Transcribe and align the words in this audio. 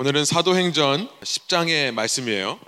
오늘은 0.00 0.24
사도행전 0.26 1.08
10장의 1.22 1.90
말씀이에요. 1.90 2.60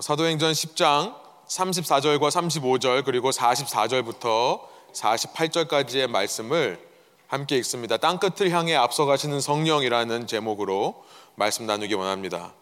사도행전 0.00 0.52
10장 0.52 1.14
34절과 1.48 2.28
35절 2.28 3.06
그리고 3.06 3.30
44절부터 3.30 4.60
48절까지의 4.92 6.08
말씀을 6.08 6.78
함께 7.26 7.56
읽습니다. 7.56 7.96
땅끝을 7.96 8.50
향해 8.50 8.76
앞서가시는 8.76 9.40
성령이라는 9.40 10.26
제목으로 10.26 11.06
말씀 11.36 11.64
나누기 11.64 11.94
원합니다. 11.94 12.52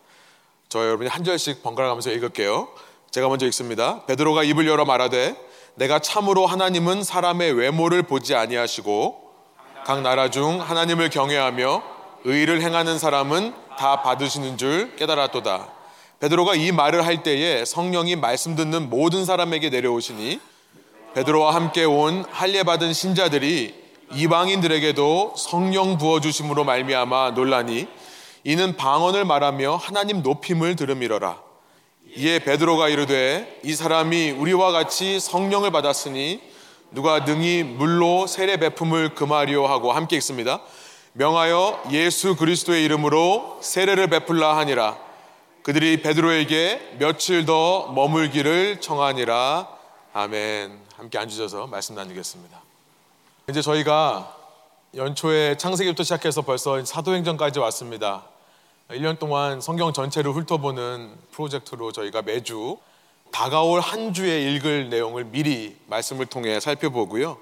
저 0.69 0.85
여러분이 0.87 1.11
한 1.11 1.25
절씩 1.25 1.65
번갈아 1.65 1.89
가면서 1.89 2.13
읽을게요. 2.13 2.69
제가 3.11 3.27
먼저 3.27 3.45
읽습니다. 3.47 4.07
베드로가 4.07 4.45
입을 4.45 4.69
열어 4.69 4.85
말하되 4.85 5.35
내가 5.75 5.99
참으로 5.99 6.47
하나님은 6.47 7.03
사람의 7.03 7.55
외모를 7.55 8.05
보지 8.05 8.37
아니하시고 8.37 9.33
각 9.85 10.03
나라 10.03 10.31
중 10.31 10.61
하나님을 10.61 11.11
경외하며 11.11 11.83
의를 12.23 12.63
행하는 12.63 13.01
사람은 13.01 13.66
다 13.77 14.03
받으시는 14.03 14.59
줄 14.59 14.97
깨달았도다. 14.97 15.69
베드로가 16.21 16.55
이 16.55 16.73
말을 16.73 17.05
할 17.05 17.23
때에 17.23 17.65
성령이 17.65 18.17
말씀 18.17 18.57
듣는 18.57 18.89
모든 18.89 19.25
사람에게 19.25 19.69
내려오시니 19.71 20.41
베드로와 21.15 21.55
함께 21.55 21.85
온 21.85 22.25
할례 22.31 22.63
받은 22.63 22.93
신자들이 22.93 23.75
이방인들에게도 24.13 25.35
성령 25.37 25.99
부어 25.99 26.21
주심으로 26.21 26.65
말미암아 26.65 27.33
놀라니 27.33 27.87
이는 28.45 28.77
방언을 28.77 29.25
말하며 29.25 29.77
하나님 29.77 30.23
높임을 30.23 30.77
들음이러라. 30.77 31.43
이에 32.17 32.39
베드로가 32.39 32.89
이르되 32.89 33.61
이 33.65 33.75
사람이 33.75 34.31
우리와 34.31 34.73
같이 34.73 35.21
성령을 35.21 35.71
받았으니 35.71 36.41
누가 36.93 37.25
능히 37.25 37.63
물로 37.63 38.27
세례 38.27 38.57
베품을 38.57 39.15
금하리오 39.15 39.67
하고 39.67 39.93
함께 39.93 40.17
있습니다. 40.17 40.61
명하여 41.19 41.85
예수 41.93 42.37
그리스도의 42.37 42.85
이름으로 42.85 43.59
세례를 43.63 44.09
베풀라 44.09 44.59
하니라. 44.59 44.99
그들이 45.63 46.03
베드로에게 46.03 46.97
며칠 46.99 47.47
더 47.47 47.91
머물기를 47.93 48.83
청하니라. 48.83 49.67
아멘. 50.13 50.79
함께 50.95 51.17
앉으셔서 51.17 51.69
말씀 51.69 51.95
나누겠습니다. 51.95 52.61
이제 53.49 53.63
저희가 53.63 54.37
연초에 54.95 55.57
창세기부터 55.57 56.03
시작해서 56.03 56.43
벌써 56.43 56.85
사도행전까지 56.85 57.61
왔습니다. 57.61 58.25
1년 58.91 59.19
동안 59.19 59.63
성경 59.63 59.95
전체를 59.95 60.33
훑어보는 60.33 61.17
프로젝트로 61.33 61.93
저희가 61.93 62.21
매주 62.21 62.77
다가올 63.31 63.81
한 63.81 64.13
주에 64.13 64.53
읽을 64.53 64.91
내용을 64.91 65.25
미리 65.25 65.77
말씀을 65.87 66.27
통해 66.27 66.61
살펴보고요. 66.61 67.39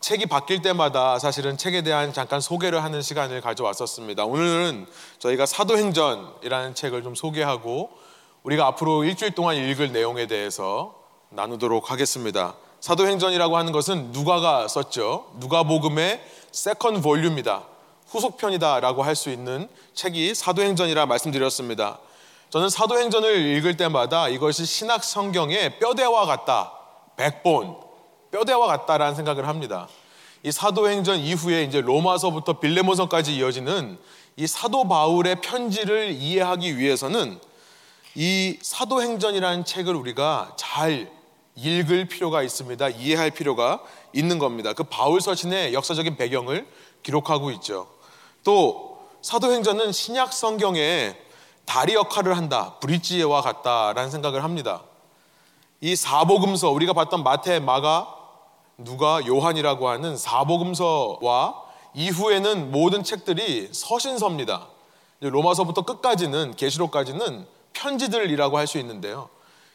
책이 0.00 0.26
바뀔 0.26 0.62
때마다 0.62 1.18
사실은 1.18 1.58
책에 1.58 1.82
대한 1.82 2.12
잠깐 2.14 2.40
소개를 2.40 2.82
하는 2.82 3.02
시간을 3.02 3.42
가져왔었습니다. 3.42 4.24
오늘은 4.24 4.86
저희가 5.18 5.44
사도행전이라는 5.44 6.74
책을 6.74 7.02
좀 7.02 7.14
소개하고 7.14 7.90
우리가 8.42 8.66
앞으로 8.66 9.04
일주일 9.04 9.32
동안 9.34 9.56
읽을 9.56 9.92
내용에 9.92 10.26
대해서 10.26 10.94
나누도록 11.28 11.90
하겠습니다. 11.90 12.54
사도행전이라고 12.80 13.58
하는 13.58 13.72
것은 13.72 14.12
누가가 14.12 14.66
썼죠. 14.68 15.32
누가복음의 15.36 16.24
second 16.50 17.02
volume이다. 17.02 17.64
후속편이다라고 18.08 19.02
할 19.02 19.14
수 19.14 19.28
있는 19.28 19.68
책이 19.92 20.34
사도행전이라 20.34 21.04
말씀드렸습니다. 21.04 21.98
저는 22.48 22.70
사도행전을 22.70 23.36
읽을 23.56 23.76
때마다 23.76 24.28
이것이 24.28 24.64
신학 24.64 25.04
성경의 25.04 25.78
뼈대와 25.78 26.24
같다. 26.24 26.72
백본, 27.16 27.76
뼈대와 28.30 28.66
같다라는 28.66 29.14
생각을 29.14 29.48
합니다. 29.48 29.88
이 30.42 30.50
사도행전 30.50 31.18
이후에 31.18 31.64
이제 31.64 31.80
로마서부터 31.80 32.60
빌레몬서까지 32.60 33.36
이어지는 33.36 33.98
이 34.36 34.46
사도 34.46 34.88
바울의 34.88 35.40
편지를 35.42 36.12
이해하기 36.12 36.78
위해서는 36.78 37.38
이 38.14 38.58
사도행전이라는 38.62 39.64
책을 39.64 39.94
우리가 39.94 40.54
잘 40.56 41.10
읽을 41.56 42.06
필요가 42.06 42.42
있습니다. 42.42 42.88
이해할 42.88 43.30
필요가 43.30 43.80
있는 44.12 44.38
겁니다. 44.38 44.72
그 44.72 44.84
바울 44.84 45.20
서신의 45.20 45.74
역사적인 45.74 46.16
배경을 46.16 46.66
기록하고 47.02 47.50
있죠. 47.52 47.88
또 48.42 48.98
사도행전은 49.22 49.92
신약 49.92 50.32
성경의 50.32 51.16
다리 51.66 51.94
역할을 51.94 52.36
한다. 52.36 52.76
브릿지와 52.80 53.42
같다라는 53.42 54.10
생각을 54.10 54.42
합니다. 54.42 54.82
이 55.80 55.94
사복음서 55.94 56.70
우리가 56.70 56.92
봤던 56.94 57.22
마태, 57.22 57.60
마가, 57.60 58.19
누가 58.84 59.24
요한이라고 59.26 59.88
하는 59.88 60.16
사복음서와 60.16 61.62
이후에는 61.94 62.70
모든 62.70 63.02
책들이 63.02 63.68
서신서입니다. 63.72 64.68
로마서부터 65.20 65.82
끝까지는 65.82 66.56
계시록까지는 66.56 67.46
편지들이라고 67.72 68.58
할 68.58 68.66
수 68.66 68.78
있는데요. 68.78 69.28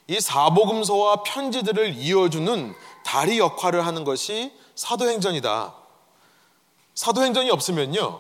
이 0.08 0.20
사복음서와 0.20 1.24
편지들을 1.24 1.96
이어주는 1.98 2.74
다리 3.04 3.40
역할을 3.40 3.86
하는 3.86 4.04
것이 4.04 4.52
사도행전이다. 4.76 5.74
사도행전이 6.94 7.50
없으면요. 7.50 8.20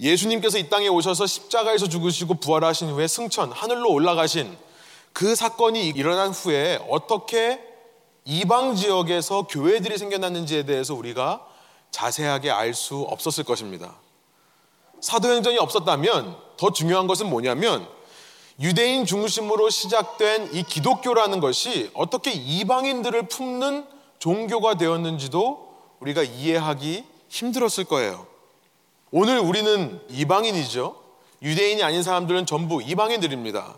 예수님께서 0.00 0.58
이 0.58 0.68
땅에 0.70 0.88
오셔서 0.88 1.26
십자가에서 1.26 1.88
죽으시고 1.88 2.34
부활하신 2.34 2.90
후에 2.90 3.06
승천, 3.06 3.52
하늘로 3.52 3.92
올라가신 3.92 4.56
그 5.12 5.34
사건이 5.34 5.88
일어난 5.88 6.30
후에 6.30 6.80
어떻게 6.88 7.69
이방 8.24 8.76
지역에서 8.76 9.42
교회들이 9.48 9.98
생겨났는지에 9.98 10.64
대해서 10.64 10.94
우리가 10.94 11.46
자세하게 11.90 12.50
알 12.50 12.74
수 12.74 13.00
없었을 13.02 13.44
것입니다. 13.44 13.96
사도행전이 15.00 15.58
없었다면 15.58 16.36
더 16.56 16.72
중요한 16.72 17.06
것은 17.06 17.28
뭐냐면 17.30 17.88
유대인 18.60 19.06
중심으로 19.06 19.70
시작된 19.70 20.50
이 20.52 20.62
기독교라는 20.62 21.40
것이 21.40 21.90
어떻게 21.94 22.30
이방인들을 22.30 23.28
품는 23.28 23.86
종교가 24.18 24.74
되었는지도 24.74 25.74
우리가 26.00 26.22
이해하기 26.22 27.04
힘들었을 27.28 27.84
거예요. 27.88 28.26
오늘 29.10 29.38
우리는 29.38 30.00
이방인이죠. 30.10 30.94
유대인이 31.42 31.82
아닌 31.82 32.02
사람들은 32.02 32.44
전부 32.44 32.82
이방인들입니다. 32.82 33.76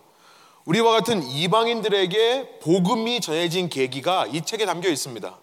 우리와 0.64 0.92
같은 0.92 1.22
이방인들에게 1.22 2.60
복음이 2.60 3.20
전해진 3.20 3.68
계기가 3.68 4.26
이 4.26 4.42
책에 4.42 4.64
담겨 4.64 4.88
있습니다. 4.88 5.38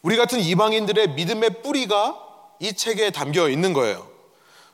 우리 0.00 0.16
같은 0.16 0.40
이방인들의 0.40 1.10
믿음의 1.10 1.62
뿌리가 1.62 2.18
이 2.58 2.72
책에 2.72 3.10
담겨 3.10 3.48
있는 3.48 3.72
거예요. 3.72 4.08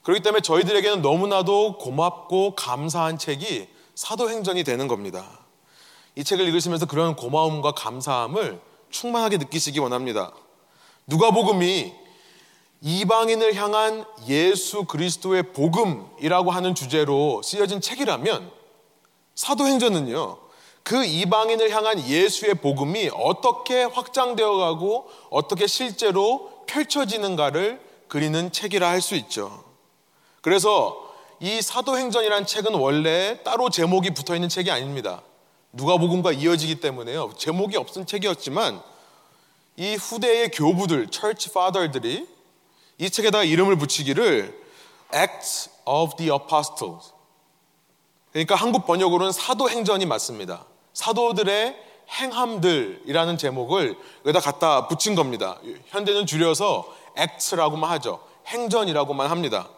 그렇기 0.03 0.23
때문에 0.23 0.41
저희들에게는 0.41 1.03
너무나도 1.03 1.79
고맙고 1.79 2.55
감사한 2.55 3.19
책이 3.19 3.69
사도행전이 3.95 4.63
되는 4.65 4.87
겁니다. 4.87 5.27
이 6.15 6.23
책을 6.25 6.47
읽으시면서 6.47 6.87
그런 6.87 7.17
고마움과 7.17 7.73
감사함을 7.73 8.61
충만하게 8.91 9.39
느끼시기 9.39 9.81
원합니다. 9.81 10.33
누가복음이 11.09 11.93
이방인을 12.81 13.55
향한 13.55 14.05
예수 14.29 14.85
그리스도의 14.85 15.53
복음이라고 15.53 16.53
하는 16.53 16.75
주제로 16.75 17.43
쓰여진 17.43 17.81
책이라면 17.81 18.58
사도행전은요, 19.39 20.37
그 20.83 21.05
이방인을 21.05 21.71
향한 21.71 22.05
예수의 22.05 22.55
복음이 22.55 23.11
어떻게 23.15 23.85
확장되어 23.85 24.57
가고 24.57 25.09
어떻게 25.31 25.69
실제로 25.69 26.65
펼쳐지는가를 26.67 27.81
그리는 28.09 28.51
책이라 28.51 28.89
할 28.89 29.01
수 29.01 29.15
있죠. 29.15 29.63
그래서 30.41 31.09
이 31.39 31.63
사도행전이라는 31.63 32.47
책은 32.47 32.75
원래 32.75 33.41
따로 33.45 33.71
제목이 33.71 34.11
붙어 34.11 34.35
있는 34.35 34.49
책이 34.49 34.73
아닙니다. 34.73 35.23
누가복음과 35.73 36.33
이어지기 36.33 36.81
때문에요. 36.81 37.31
제목이 37.39 37.77
없은 37.77 38.07
책이었지만 38.07 38.83
이 39.77 39.95
후대의 39.95 40.51
교부들, 40.51 41.11
church 41.13 41.51
father들이 41.51 42.27
이 42.99 43.09
책에다 43.09 43.45
이름을 43.45 43.79
붙이기를 43.79 44.61
Acts 45.15 45.71
of 45.85 46.17
the 46.17 46.33
Apostles 46.33 47.13
그러니까 48.33 48.55
한국 48.55 48.87
번역으로는 48.87 49.33
사도행전이 49.33 50.07
맞습니다. 50.07 50.65
사도들의 50.93 51.77
행함들이라는 52.11 53.39
제목을 53.39 53.97
여기다 54.25 54.41
갖다 54.41 54.89
붙인 54.89 55.15
겁니다. 55.15 55.59
현대는 55.89 56.27
줄여서 56.27 56.87
X라고만 57.17 57.91
하죠. 57.93 58.21
행전이라고만 58.47 59.31
합니다. 59.31 59.69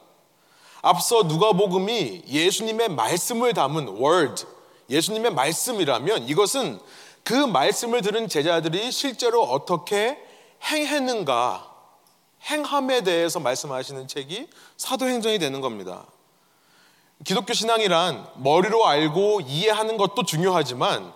앞서 0.83 1.25
누가복음이 1.25 2.23
예수님의 2.27 2.91
말씀을 2.91 3.53
담은 3.53 3.99
word, 3.99 4.45
예수님의 4.89 5.33
말씀이라면 5.33 6.29
이것은 6.29 6.81
그 7.23 7.35
말씀을 7.35 8.01
들은 8.03 8.29
제자들이 8.29 8.91
실제로 8.91 9.43
어떻게 9.43 10.19
행했는가, 10.65 11.69
행함에 12.45 13.03
대해서 13.03 13.41
말씀하시는 13.41 14.09
책이 14.09 14.49
사도행전이 14.77 15.39
되는 15.39 15.61
겁니다. 15.61 16.07
기독교 17.25 17.53
신앙이란 17.53 18.27
머리로 18.37 18.87
알고 18.87 19.43
이해하는 19.43 19.97
것도 19.97 20.23
중요하지만 20.25 21.13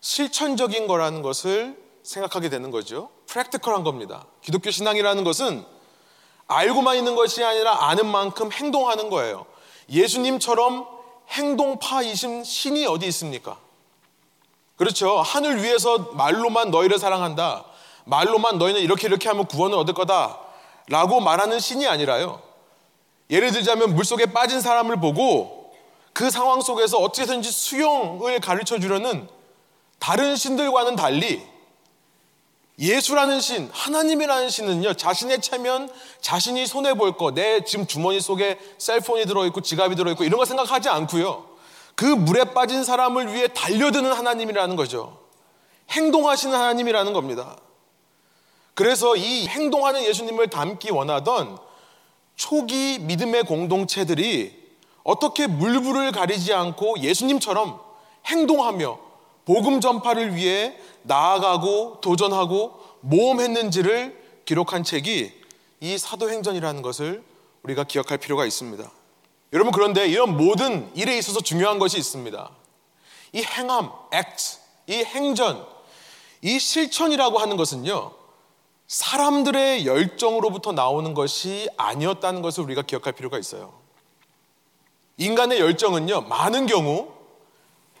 실천적인 0.00 0.86
거라는 0.86 1.22
것을 1.22 1.78
생각하게 2.02 2.48
되는 2.48 2.70
거죠. 2.70 3.10
프랙티컬한 3.26 3.84
겁니다. 3.84 4.26
기독교 4.42 4.70
신앙이라는 4.70 5.22
것은 5.22 5.64
알고만 6.48 6.96
있는 6.96 7.14
것이 7.14 7.44
아니라 7.44 7.88
아는 7.88 8.06
만큼 8.06 8.50
행동하는 8.50 9.08
거예요. 9.08 9.46
예수님처럼 9.88 10.86
행동파이신 11.28 12.42
신이 12.42 12.86
어디 12.86 13.06
있습니까? 13.06 13.58
그렇죠. 14.74 15.20
하늘 15.20 15.62
위에서 15.62 15.98
말로만 16.14 16.72
너희를 16.72 16.98
사랑한다. 16.98 17.66
말로만 18.04 18.58
너희는 18.58 18.80
이렇게 18.80 19.06
이렇게 19.06 19.28
하면 19.28 19.46
구원을 19.46 19.78
얻을 19.78 19.94
거다. 19.94 20.38
라고 20.88 21.20
말하는 21.20 21.60
신이 21.60 21.86
아니라요. 21.86 22.42
예를 23.30 23.52
들자면 23.52 23.94
물속에 23.94 24.26
빠진 24.26 24.60
사람을 24.60 25.00
보고 25.00 25.72
그 26.12 26.30
상황 26.30 26.60
속에서 26.60 26.98
어떻게든지 26.98 27.50
수용을 27.50 28.40
가르쳐 28.40 28.78
주려는 28.78 29.28
다른 29.98 30.34
신들과는 30.34 30.96
달리 30.96 31.48
예수라는 32.80 33.40
신, 33.40 33.68
하나님이라는 33.72 34.48
신은요, 34.48 34.94
자신의 34.94 35.42
체면, 35.42 35.90
자신이 36.22 36.66
손해볼 36.66 37.18
거, 37.18 37.30
내 37.32 37.62
지금 37.62 37.86
주머니 37.86 38.22
속에 38.22 38.58
셀폰이 38.78 39.26
들어있고 39.26 39.60
지갑이 39.60 39.96
들어있고 39.96 40.24
이런 40.24 40.38
거 40.38 40.46
생각하지 40.46 40.88
않고요. 40.88 41.44
그 41.94 42.06
물에 42.06 42.44
빠진 42.44 42.82
사람을 42.82 43.34
위해 43.34 43.48
달려드는 43.48 44.10
하나님이라는 44.10 44.76
거죠. 44.76 45.18
행동하시는 45.90 46.54
하나님이라는 46.54 47.12
겁니다. 47.12 47.58
그래서 48.72 49.14
이 49.14 49.46
행동하는 49.46 50.02
예수님을 50.02 50.48
닮기 50.48 50.90
원하던 50.90 51.58
초기 52.40 52.98
믿음의 53.00 53.44
공동체들이 53.44 54.58
어떻게 55.04 55.46
물불을 55.46 56.10
가리지 56.10 56.54
않고 56.54 57.00
예수님처럼 57.00 57.78
행동하며 58.24 58.98
복음 59.44 59.82
전파를 59.82 60.34
위해 60.34 60.74
나아가고 61.02 62.00
도전하고 62.00 62.80
모험했는지를 63.02 64.18
기록한 64.46 64.84
책이 64.84 65.32
이 65.80 65.98
사도행전이라는 65.98 66.80
것을 66.80 67.22
우리가 67.62 67.84
기억할 67.84 68.16
필요가 68.16 68.46
있습니다. 68.46 68.90
여러분 69.52 69.70
그런데 69.70 70.08
이런 70.08 70.34
모든 70.38 70.90
일에 70.94 71.18
있어서 71.18 71.40
중요한 71.40 71.78
것이 71.78 71.98
있습니다. 71.98 72.50
이 73.34 73.42
행함, 73.42 73.92
act, 74.14 74.60
이 74.86 75.04
행전, 75.04 75.66
이 76.40 76.58
실천이라고 76.58 77.38
하는 77.38 77.58
것은요. 77.58 78.12
사람들의 78.90 79.86
열정으로부터 79.86 80.72
나오는 80.72 81.14
것이 81.14 81.68
아니었다는 81.76 82.42
것을 82.42 82.64
우리가 82.64 82.82
기억할 82.82 83.12
필요가 83.12 83.38
있어요. 83.38 83.72
인간의 85.16 85.60
열정은요, 85.60 86.22
많은 86.22 86.66
경우 86.66 87.12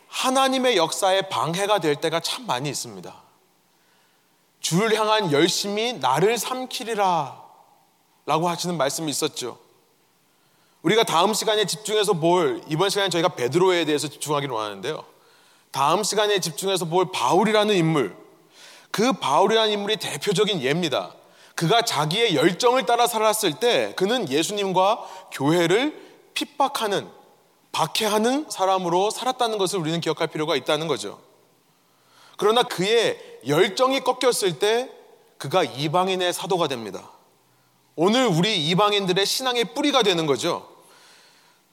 하나님의 0.08 0.76
역사에 0.76 1.28
방해가 1.28 1.78
될 1.78 1.94
때가 1.94 2.18
참 2.18 2.44
많이 2.44 2.68
있습니다. 2.68 3.14
주를 4.58 4.98
향한 4.98 5.30
열심이 5.30 5.92
나를 5.92 6.36
삼키리라 6.36 7.40
라고 8.26 8.48
하시는 8.48 8.76
말씀이 8.76 9.08
있었죠. 9.12 9.60
우리가 10.82 11.04
다음 11.04 11.34
시간에 11.34 11.66
집중해서 11.66 12.14
볼, 12.14 12.64
이번 12.66 12.90
시간에 12.90 13.10
저희가 13.10 13.28
베드로에 13.36 13.84
대해서 13.84 14.08
집중하기로 14.08 14.58
하는데요. 14.58 15.04
다음 15.70 16.02
시간에 16.02 16.40
집중해서 16.40 16.86
볼 16.86 17.12
바울이라는 17.12 17.76
인물, 17.76 18.16
그 18.90 19.12
바울이라는 19.12 19.72
인물이 19.72 19.96
대표적인 19.96 20.60
예입니다. 20.60 21.14
그가 21.54 21.82
자기의 21.82 22.34
열정을 22.34 22.86
따라 22.86 23.06
살았을 23.06 23.54
때 23.54 23.92
그는 23.96 24.28
예수님과 24.28 25.06
교회를 25.32 25.94
핍박하는 26.34 27.08
박해하는 27.72 28.46
사람으로 28.48 29.10
살았다는 29.10 29.58
것을 29.58 29.78
우리는 29.78 30.00
기억할 30.00 30.28
필요가 30.28 30.56
있다는 30.56 30.88
거죠. 30.88 31.20
그러나 32.36 32.62
그의 32.62 33.20
열정이 33.46 34.00
꺾였을 34.00 34.58
때 34.58 34.90
그가 35.38 35.62
이방인의 35.62 36.32
사도가 36.32 36.68
됩니다. 36.68 37.10
오늘 37.96 38.26
우리 38.26 38.68
이방인들의 38.68 39.24
신앙의 39.26 39.74
뿌리가 39.74 40.02
되는 40.02 40.26
거죠. 40.26 40.66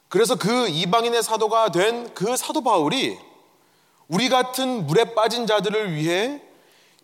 그래서 0.09 0.35
그 0.35 0.67
이방인의 0.67 1.23
사도가 1.23 1.71
된 1.71 2.09
그 2.13 2.35
사도 2.35 2.61
바울이 2.61 3.17
우리 4.07 4.29
같은 4.29 4.87
물에 4.87 5.13
빠진 5.13 5.47
자들을 5.47 5.93
위해 5.93 6.41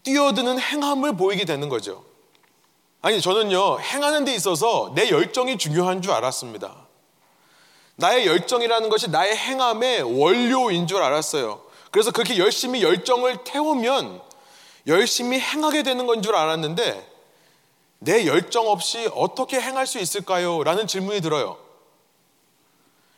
뛰어드는 0.03 0.59
행함을 0.59 1.15
보이게 1.15 1.45
되는 1.45 1.69
거죠. 1.69 2.03
아니, 3.01 3.19
저는요, 3.21 3.79
행하는 3.79 4.25
데 4.25 4.33
있어서 4.35 4.91
내 4.95 5.09
열정이 5.09 5.57
중요한 5.57 6.01
줄 6.01 6.11
알았습니다. 6.11 6.75
나의 7.95 8.25
열정이라는 8.27 8.89
것이 8.89 9.09
나의 9.09 9.35
행함의 9.35 10.19
원료인 10.19 10.87
줄 10.87 11.01
알았어요. 11.01 11.61
그래서 11.91 12.11
그렇게 12.11 12.37
열심히 12.37 12.81
열정을 12.81 13.43
태우면 13.43 14.21
열심히 14.87 15.39
행하게 15.39 15.83
되는 15.83 16.07
건 16.07 16.21
줄 16.21 16.35
알았는데 16.35 17.11
내 17.99 18.25
열정 18.25 18.67
없이 18.67 19.09
어떻게 19.13 19.61
행할 19.61 19.85
수 19.87 19.99
있을까요? 19.99 20.63
라는 20.63 20.87
질문이 20.87 21.21
들어요. 21.21 21.57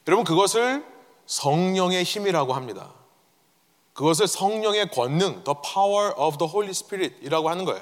여러분, 0.07 0.23
그것을 0.25 0.85
성령의 1.25 2.03
힘이라고 2.03 2.53
합니다. 2.53 2.91
그것을 3.95 4.27
성령의 4.27 4.91
권능, 4.91 5.43
the 5.45 5.55
power 5.73 6.13
of 6.17 6.37
the 6.37 6.51
Holy 6.51 6.71
Spirit 6.71 7.15
이라고 7.21 7.49
하는 7.49 7.63
거예요. 7.63 7.81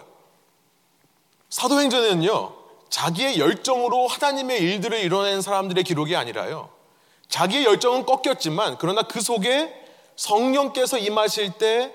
사도행전에는요, 1.49 2.53
자기의 2.89 3.39
열정으로 3.39 4.07
하나님의 4.07 4.59
일들을 4.61 4.99
이뤄낸 4.99 5.41
사람들의 5.41 5.83
기록이 5.83 6.15
아니라요, 6.15 6.69
자기의 7.29 7.65
열정은 7.65 8.05
꺾였지만, 8.05 8.77
그러나 8.77 9.01
그 9.01 9.21
속에 9.21 9.73
성령께서 10.15 10.99
임하실 10.99 11.53
때 11.53 11.91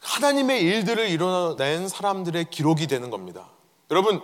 하나님의 0.00 0.60
일들을 0.60 1.08
이뤄낸 1.08 1.86
사람들의 1.86 2.50
기록이 2.50 2.88
되는 2.88 3.08
겁니다. 3.08 3.50
여러분, 3.92 4.20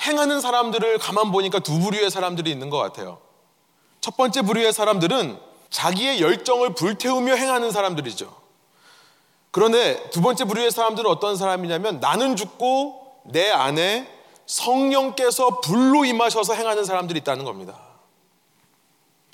행하는 0.00 0.40
사람들을 0.40 0.98
가만 0.98 1.32
보니까 1.32 1.58
두 1.58 1.80
부류의 1.80 2.12
사람들이 2.12 2.48
있는 2.48 2.70
것 2.70 2.78
같아요. 2.78 3.18
첫 4.00 4.16
번째 4.16 4.42
부류의 4.42 4.72
사람들은 4.72 5.36
자기의 5.70 6.20
열정을 6.20 6.74
불태우며 6.74 7.34
행하는 7.34 7.72
사람들이죠. 7.72 8.41
그런데 9.52 10.10
두 10.10 10.22
번째 10.22 10.44
부류의 10.44 10.70
사람들은 10.70 11.08
어떤 11.08 11.36
사람이냐면 11.36 12.00
나는 12.00 12.36
죽고 12.36 13.20
내 13.26 13.50
안에 13.50 14.08
성령께서 14.46 15.60
불로 15.60 16.04
임하셔서 16.04 16.54
행하는 16.54 16.84
사람들이 16.84 17.20
있다는 17.20 17.44
겁니다. 17.44 17.78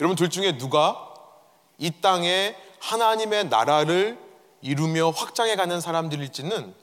여러분 0.01 0.17
둘 0.17 0.29
중에 0.29 0.59
누가 0.59 1.15
이 1.79 1.91
땅에 2.01 2.57
하나님의 2.81 3.49
나라를 3.49 4.19
이루며 4.61 5.11
확장해 5.11 5.55
가는 5.55 5.81
사람들일지는 5.81 6.75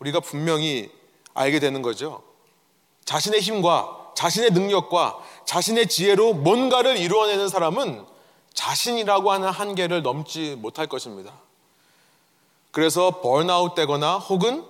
우리가 0.00 0.20
분명히 0.20 0.90
알게 1.34 1.60
되는 1.60 1.82
거죠. 1.82 2.22
자신의 3.04 3.40
힘과 3.40 4.12
자신의 4.16 4.50
능력과 4.50 5.18
자신의 5.44 5.86
지혜로 5.86 6.34
뭔가를 6.34 6.96
이루어내는 6.96 7.48
사람은 7.48 8.04
자신이라고 8.54 9.30
하는 9.30 9.50
한계를 9.50 10.02
넘지 10.02 10.56
못할 10.58 10.88
것입니다. 10.88 11.45
그래서 12.76 13.22
번아웃 13.22 13.74
되거나 13.74 14.18
혹은 14.18 14.62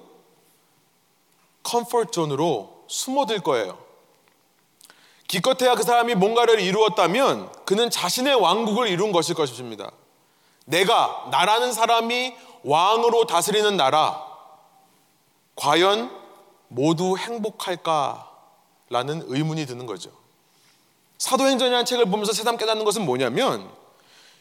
comfort 1.65 2.13
zone으로 2.13 2.85
숨어들 2.87 3.41
거예요. 3.41 3.77
기껏해야 5.27 5.75
그 5.75 5.83
사람이 5.83 6.15
뭔가를 6.15 6.61
이루었다면 6.61 7.51
그는 7.65 7.91
자신의 7.91 8.37
왕국을 8.37 8.87
이룬 8.87 9.11
것일 9.11 9.35
것입니다. 9.35 9.91
내가 10.67 11.27
나라는 11.33 11.73
사람이 11.73 12.37
왕으로 12.63 13.27
다스리는 13.27 13.77
나라 13.77 14.25
과연 15.57 16.17
모두 16.69 17.17
행복할까라는 17.19 19.25
의문이 19.27 19.67
드는 19.67 19.87
거죠. 19.87 20.13
사도행전이라는 21.19 21.85
책을 21.85 22.05
보면서 22.05 22.33
새삼 22.33 22.57
깨닫는 22.57 22.85
것은 22.85 23.05
뭐냐면 23.05 23.69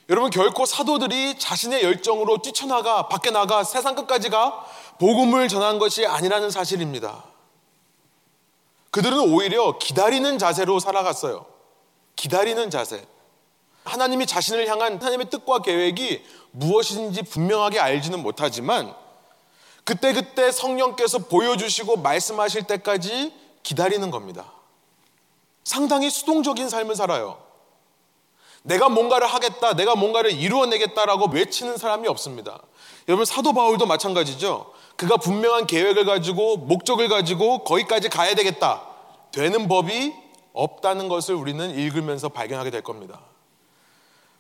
여러분 0.10 0.30
결코 0.30 0.66
사도들이 0.66 1.40
자신의 1.40 1.84
열정으로 1.84 2.40
뛰쳐나가 2.40 3.08
밖에 3.08 3.32
나가 3.32 3.64
세상 3.64 3.96
끝까지 3.96 4.30
가 4.30 4.66
복음을 5.00 5.48
전한 5.48 5.80
것이 5.80 6.06
아니라는 6.06 6.52
사실입니다. 6.52 7.24
그들은 8.92 9.20
오히려 9.20 9.78
기다리는 9.78 10.38
자세로 10.38 10.80
살아갔어요. 10.80 11.46
기다리는 12.16 12.70
자세. 12.70 13.06
하나님이 13.84 14.26
자신을 14.26 14.68
향한 14.68 14.98
하나님의 14.98 15.30
뜻과 15.30 15.60
계획이 15.60 16.24
무엇인지 16.52 17.24
분명하게 17.24 17.80
알지는 17.80 18.22
못하지만 18.22 18.96
그때그때 19.84 20.52
성령께서 20.52 21.20
보여주시고 21.20 21.98
말씀하실 21.98 22.64
때까지 22.64 23.34
기다리는 23.64 24.10
겁니다. 24.12 24.52
상당히 25.64 26.10
수동적인 26.10 26.70
삶을 26.70 26.96
살아요. 26.96 27.45
내가 28.66 28.90
뭔가를 28.90 29.28
하겠다, 29.28 29.74
내가 29.74 29.96
뭔가를 29.96 30.32
이루어내겠다라고 30.32 31.30
외치는 31.32 31.78
사람이 31.78 32.08
없습니다. 32.08 32.60
여러분, 33.08 33.24
사도 33.24 33.54
바울도 33.54 33.86
마찬가지죠. 33.86 34.74
그가 34.96 35.18
분명한 35.18 35.68
계획을 35.68 36.06
가지고, 36.06 36.58
목적을 36.58 37.08
가지고 37.08 37.64
거기까지 37.64 38.10
가야 38.10 38.34
되겠다. 38.34 38.82
되는 39.32 39.68
법이 39.68 40.14
없다는 40.54 41.10
것을 41.10 41.36
우리는 41.36 41.78
읽으면서 41.78 42.30
발견하게 42.30 42.72
될 42.72 42.82
겁니다. 42.82 43.20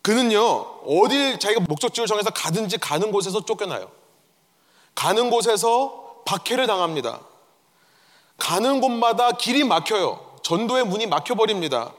그는요, 0.01 0.39
어딜 0.87 1.37
자기가 1.37 1.61
목적지를 1.67 2.07
정해서 2.07 2.31
가든지 2.31 2.79
가는 2.79 3.11
곳에서 3.11 3.45
쫓겨나요. 3.45 3.91
가는 4.95 5.29
곳에서 5.29 6.23
박해를 6.25 6.65
당합니다. 6.65 7.19
가는 8.37 8.81
곳마다 8.81 9.33
길이 9.33 9.63
막혀요. 9.63 10.37
전도의 10.41 10.85
문이 10.85 11.05
막혀버립니다. 11.05 11.93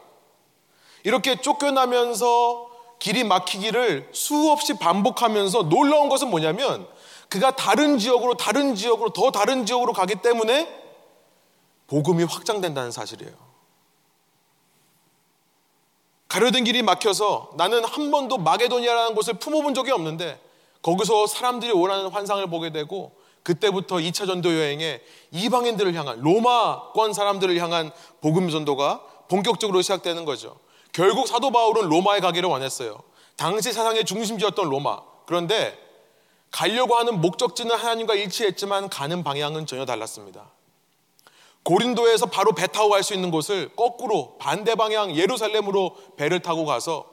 이렇게 1.06 1.40
쫓겨나면서 1.40 2.68
길이 2.98 3.22
막히기를 3.22 4.08
수없이 4.10 4.76
반복하면서 4.76 5.68
놀라운 5.68 6.08
것은 6.08 6.30
뭐냐면 6.30 6.84
그가 7.28 7.54
다른 7.54 7.96
지역으로 7.96 8.34
다른 8.34 8.74
지역으로 8.74 9.10
더 9.10 9.30
다른 9.30 9.64
지역으로 9.64 9.92
가기 9.92 10.16
때문에 10.16 10.68
복음이 11.86 12.24
확장된다는 12.24 12.90
사실이에요. 12.90 13.32
가려던 16.26 16.64
길이 16.64 16.82
막혀서 16.82 17.52
나는 17.56 17.84
한 17.84 18.10
번도 18.10 18.38
마게도니아라는 18.38 19.14
곳을 19.14 19.34
품어본 19.34 19.74
적이 19.74 19.92
없는데 19.92 20.40
거기서 20.82 21.28
사람들이 21.28 21.70
오라는 21.70 22.08
환상을 22.08 22.44
보게 22.48 22.72
되고 22.72 23.12
그때부터 23.44 23.98
2차 23.98 24.26
전도 24.26 24.52
여행에 24.52 25.00
이방인들을 25.30 25.94
향한 25.94 26.18
로마권 26.18 27.12
사람들을 27.12 27.56
향한 27.58 27.92
복음 28.20 28.50
전도가 28.50 29.02
본격적으로 29.28 29.82
시작되는 29.82 30.24
거죠. 30.24 30.65
결국 30.96 31.28
사도 31.28 31.50
바울은 31.50 31.90
로마에 31.90 32.20
가기를 32.20 32.48
원했어요. 32.48 32.98
당시 33.36 33.70
사상의 33.70 34.06
중심지였던 34.06 34.70
로마. 34.70 35.02
그런데 35.26 35.78
가려고 36.50 36.94
하는 36.94 37.20
목적지는 37.20 37.76
하나님과 37.76 38.14
일치했지만 38.14 38.88
가는 38.88 39.22
방향은 39.22 39.66
전혀 39.66 39.84
달랐습니다. 39.84 40.52
고린도에서 41.64 42.26
바로 42.26 42.52
배 42.52 42.66
타고 42.66 42.88
갈 42.88 43.02
수 43.02 43.12
있는 43.12 43.30
곳을 43.30 43.76
거꾸로 43.76 44.38
반대 44.38 44.74
방향 44.74 45.14
예루살렘으로 45.14 45.94
배를 46.16 46.40
타고 46.40 46.64
가서 46.64 47.04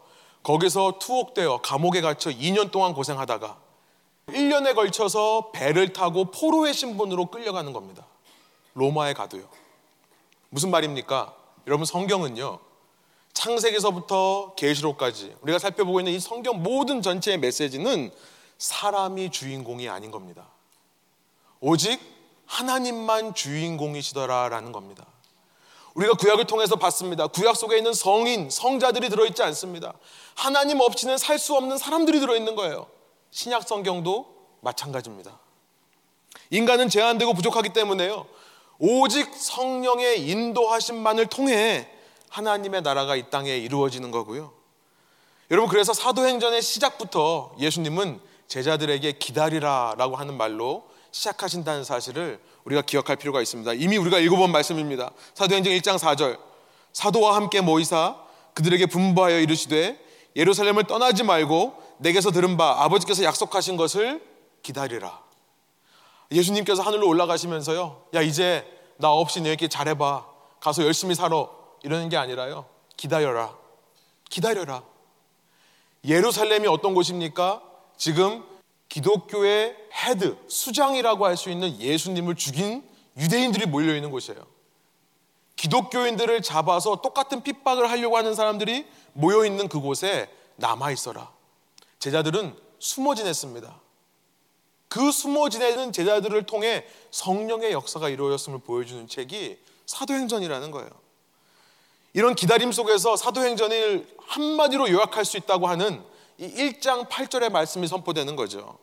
거기서 0.44 1.00
투옥되어 1.00 1.60
감옥에 1.62 2.00
갇혀 2.00 2.30
2년 2.30 2.72
동안 2.72 2.94
고생하다가 2.94 3.58
1년에 4.28 4.76
걸쳐서 4.76 5.52
배를 5.52 5.92
타고 5.92 6.32
포로의 6.32 6.74
신분으로 6.74 7.26
끌려가는 7.26 7.74
겁니다. 7.74 8.06
로마에 8.76 9.12
가도요. 9.14 9.44
무슨 10.48 10.72
말입니까? 10.72 11.36
여러분 11.68 11.86
성경은요. 11.86 12.73
창세기서부터 13.34 14.54
계시록까지 14.56 15.36
우리가 15.42 15.60
살펴보고 15.60 16.00
있는 16.00 16.14
이 16.14 16.20
성경 16.20 16.62
모든 16.62 17.02
전체의 17.02 17.40
메시지는 17.40 18.12
사람이 18.58 19.32
주인공이 19.32 19.90
아닌 19.90 20.12
겁니다. 20.12 20.48
오직 21.60 22.00
하나님만 22.46 23.34
주인공이시더라라는 23.34 24.72
겁니다. 24.72 25.06
우리가 25.96 26.14
구약을 26.14 26.46
통해서 26.46 26.76
봤습니다. 26.76 27.28
구약 27.28 27.56
속에 27.56 27.78
있는 27.78 27.94
성인, 27.94 28.50
성자들이 28.50 29.10
들어있지 29.10 29.44
않습니다. 29.44 29.94
하나님 30.36 30.80
없이는 30.80 31.18
살 31.18 31.38
수 31.38 31.56
없는 31.56 31.78
사람들이 31.78 32.20
들어있는 32.20 32.56
거예요. 32.56 32.88
신약 33.32 33.68
성경도 33.68 34.26
마찬가지입니다. 34.62 35.40
인간은 36.50 36.90
제한되고 36.90 37.34
부족하기 37.34 37.70
때문에요. 37.70 38.26
오직 38.80 39.34
성령의 39.36 40.28
인도하심만을 40.30 41.28
통해 41.28 41.88
하나님의 42.34 42.82
나라가 42.82 43.16
이 43.16 43.30
땅에 43.30 43.56
이루어지는 43.56 44.10
거고요. 44.10 44.52
여러분 45.52 45.70
그래서 45.70 45.94
사도행전의 45.94 46.64
시작부터 46.64 47.56
예수님은 47.60 48.20
제자들에게 48.48 49.14
기다리라라고 49.14 50.16
하는 50.16 50.36
말로 50.36 50.84
시작하신다는 51.12 51.84
사실을 51.84 52.40
우리가 52.64 52.82
기억할 52.82 53.18
필요가 53.18 53.40
있습니다. 53.40 53.74
이미 53.74 53.98
우리가 53.98 54.18
읽어본 54.18 54.52
말씀입니다. 54.52 55.12
사도행전 55.36 55.74
1장 55.74 56.00
4절 56.00 56.40
사도와 56.92 57.36
함께 57.36 57.62
모이사 57.62 58.16
그들에게 58.56 58.88
분부하여 58.88 59.40
이르시되 59.40 60.04
예루살렘을 60.36 60.86
떠나지 60.86 61.24
말고 61.24 61.76
내게서 62.00 62.32
들은 62.32 62.58
바 62.58 62.84
아버지께서 62.84 63.24
약속하신 63.24 63.78
것을 63.78 64.26
기다리라. 64.64 65.22
예수님께서 66.32 66.82
하늘로 66.82 67.08
올라가시면서요. 67.10 68.06
야 68.16 68.22
이제 68.24 68.66
나 68.98 69.12
없이 69.12 69.40
너에게 69.42 69.68
잘해봐. 69.68 70.26
가서 70.60 70.84
열심히 70.84 71.14
살아. 71.14 71.63
이러는 71.84 72.10
게 72.10 72.18
아니라요. 72.18 72.66
기다려라. 72.98 73.56
기다려라. 74.30 74.84
예루살렘이 76.06 76.68
어떤 76.68 76.94
곳입니까? 76.94 77.62
지금 77.98 78.44
기독교의 78.90 79.76
head, 80.06 80.38
수장이라고 80.48 81.26
할 81.26 81.38
수 81.38 81.50
있는 81.50 81.80
예수님을 81.80 82.36
죽인 82.36 82.84
유대인들이 83.18 83.66
몰려 83.68 83.96
있는 83.96 84.12
곳이에요. 84.12 84.46
기독교인들을 85.56 86.42
잡아서 86.42 87.02
똑같은 87.02 87.44
핍박을 87.44 87.90
하려고 87.90 88.18
하는 88.18 88.34
사람들이 88.36 88.86
모여 89.14 89.46
있는 89.46 89.68
그곳에 89.68 90.30
남아 90.58 90.92
있어라. 90.92 91.32
제자들은 92.00 92.56
숨어 92.80 93.16
지냈습니다. 93.16 93.82
그 94.90 95.12
숨어 95.12 95.50
지내는 95.50 95.92
제자들을 95.94 96.46
통해 96.46 96.86
성령의 97.12 97.72
역사가 97.72 98.10
이루어졌음을 98.10 98.60
보여주는 98.60 99.08
책이 99.08 99.58
사도행전이라는 99.86 100.72
거예요. 100.72 100.90
이런 102.14 102.36
기다림 102.36 102.72
속에서 102.72 103.16
사도행전을 103.16 104.08
한마디로 104.28 104.90
요약할 104.90 105.26
수 105.26 105.38
있다고 105.38 105.68
하는 105.68 106.02
이 106.38 106.48
1장 106.48 107.10
8절의 107.10 107.52
말씀이 107.52 107.88
선포되는 107.88 108.36
거죠. 108.36 108.78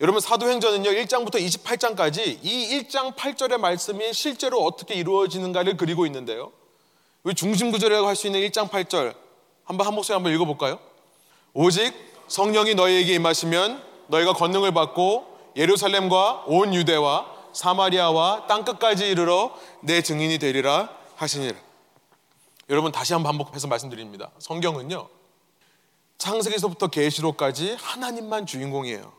여러분 0.00 0.20
사도행전은요 0.20 0.90
1장부터 0.90 1.34
28장까지 1.36 2.38
이 2.42 2.80
1장 2.80 3.14
8절의 3.14 3.58
말씀이 3.58 4.12
실제로 4.12 4.62
어떻게 4.64 4.94
이루어지는가를 4.94 5.76
그리고 5.76 6.04
있는데요. 6.06 6.52
왜 7.22 7.32
중심 7.32 7.70
구절이라고 7.70 8.06
할 8.06 8.16
수 8.16 8.26
있는 8.26 8.40
1장 8.40 8.68
8절 8.68 9.14
한번 9.64 9.86
한 9.86 9.94
목소리 9.94 10.14
한번 10.14 10.32
읽어볼까요? 10.34 10.78
오직 11.52 11.94
성령이 12.26 12.74
너희에게 12.74 13.14
임하시면 13.14 13.82
너희가 14.08 14.32
권능을 14.32 14.72
받고 14.74 15.52
예루살렘과 15.56 16.44
온 16.46 16.74
유대와 16.74 17.32
사마리아와 17.52 18.46
땅 18.48 18.64
끝까지 18.64 19.08
이르러 19.08 19.56
내 19.80 20.02
증인이 20.02 20.38
되리라 20.38 20.90
하시니라. 21.16 21.56
여러분 22.70 22.92
다시 22.92 23.12
한번 23.12 23.36
반복해서 23.36 23.66
말씀드립니다. 23.68 24.30
성경은요. 24.38 25.08
창세기서부터 26.18 26.88
계시록까지 26.88 27.76
하나님만 27.78 28.46
주인공이에요. 28.46 29.12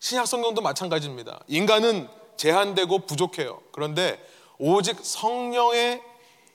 신약 0.00 0.26
성경도 0.26 0.60
마찬가지입니다. 0.60 1.40
인간은 1.48 2.08
제한되고 2.36 3.06
부족해요. 3.06 3.62
그런데 3.72 4.22
오직 4.58 4.98
성령의 5.02 6.02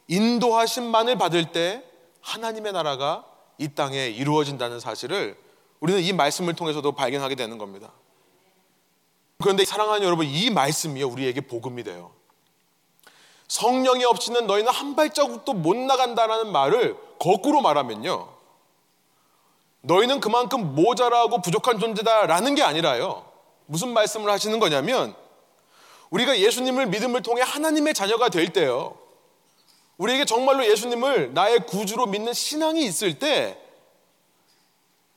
인도하심만을 0.07 1.17
받을 1.17 1.51
때 1.51 1.83
하나님의 2.21 2.73
나라가 2.73 3.25
이 3.57 3.69
땅에 3.69 4.07
이루어진다는 4.07 4.79
사실을 4.79 5.37
우리는 5.79 6.01
이 6.01 6.13
말씀을 6.13 6.55
통해서도 6.55 6.91
발견하게 6.91 7.35
되는 7.35 7.57
겁니다. 7.57 7.91
그런데 9.41 9.63
사랑하는 9.63 10.05
여러분, 10.05 10.25
이 10.25 10.49
말씀이 10.49 11.01
우리에게 11.01 11.41
복음이 11.41 11.83
돼요. 11.83 12.11
성령이 13.49 14.05
없이는 14.05 14.47
너희는 14.47 14.71
한 14.71 14.95
발자국도 14.95 15.53
못 15.53 15.75
나간다라는 15.75 16.51
말을 16.51 16.95
거꾸로 17.19 17.61
말하면요. 17.61 18.29
너희는 19.81 20.19
그만큼 20.19 20.75
모자라고 20.75 21.41
부족한 21.41 21.79
존재다라는 21.79 22.55
게 22.55 22.61
아니라요. 22.61 23.25
무슨 23.65 23.89
말씀을 23.89 24.31
하시는 24.31 24.59
거냐면 24.59 25.15
우리가 26.11 26.39
예수님을 26.39 26.87
믿음을 26.87 27.21
통해 27.21 27.41
하나님의 27.41 27.93
자녀가 27.93 28.29
될 28.29 28.53
때요. 28.53 28.97
우리에게 29.97 30.25
정말로 30.25 30.65
예수님을 30.65 31.33
나의 31.33 31.65
구주로 31.65 32.05
믿는 32.05 32.33
신앙이 32.33 32.83
있을 32.85 33.19
때 33.19 33.59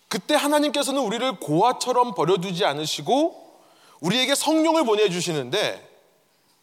그때 0.08 0.34
하나님께서는 0.34 1.00
우리를 1.02 1.38
고아처럼 1.38 2.14
버려두지 2.14 2.64
않으시고 2.64 3.60
우리에게 4.00 4.34
성령을 4.34 4.84
보내주시는데 4.84 5.91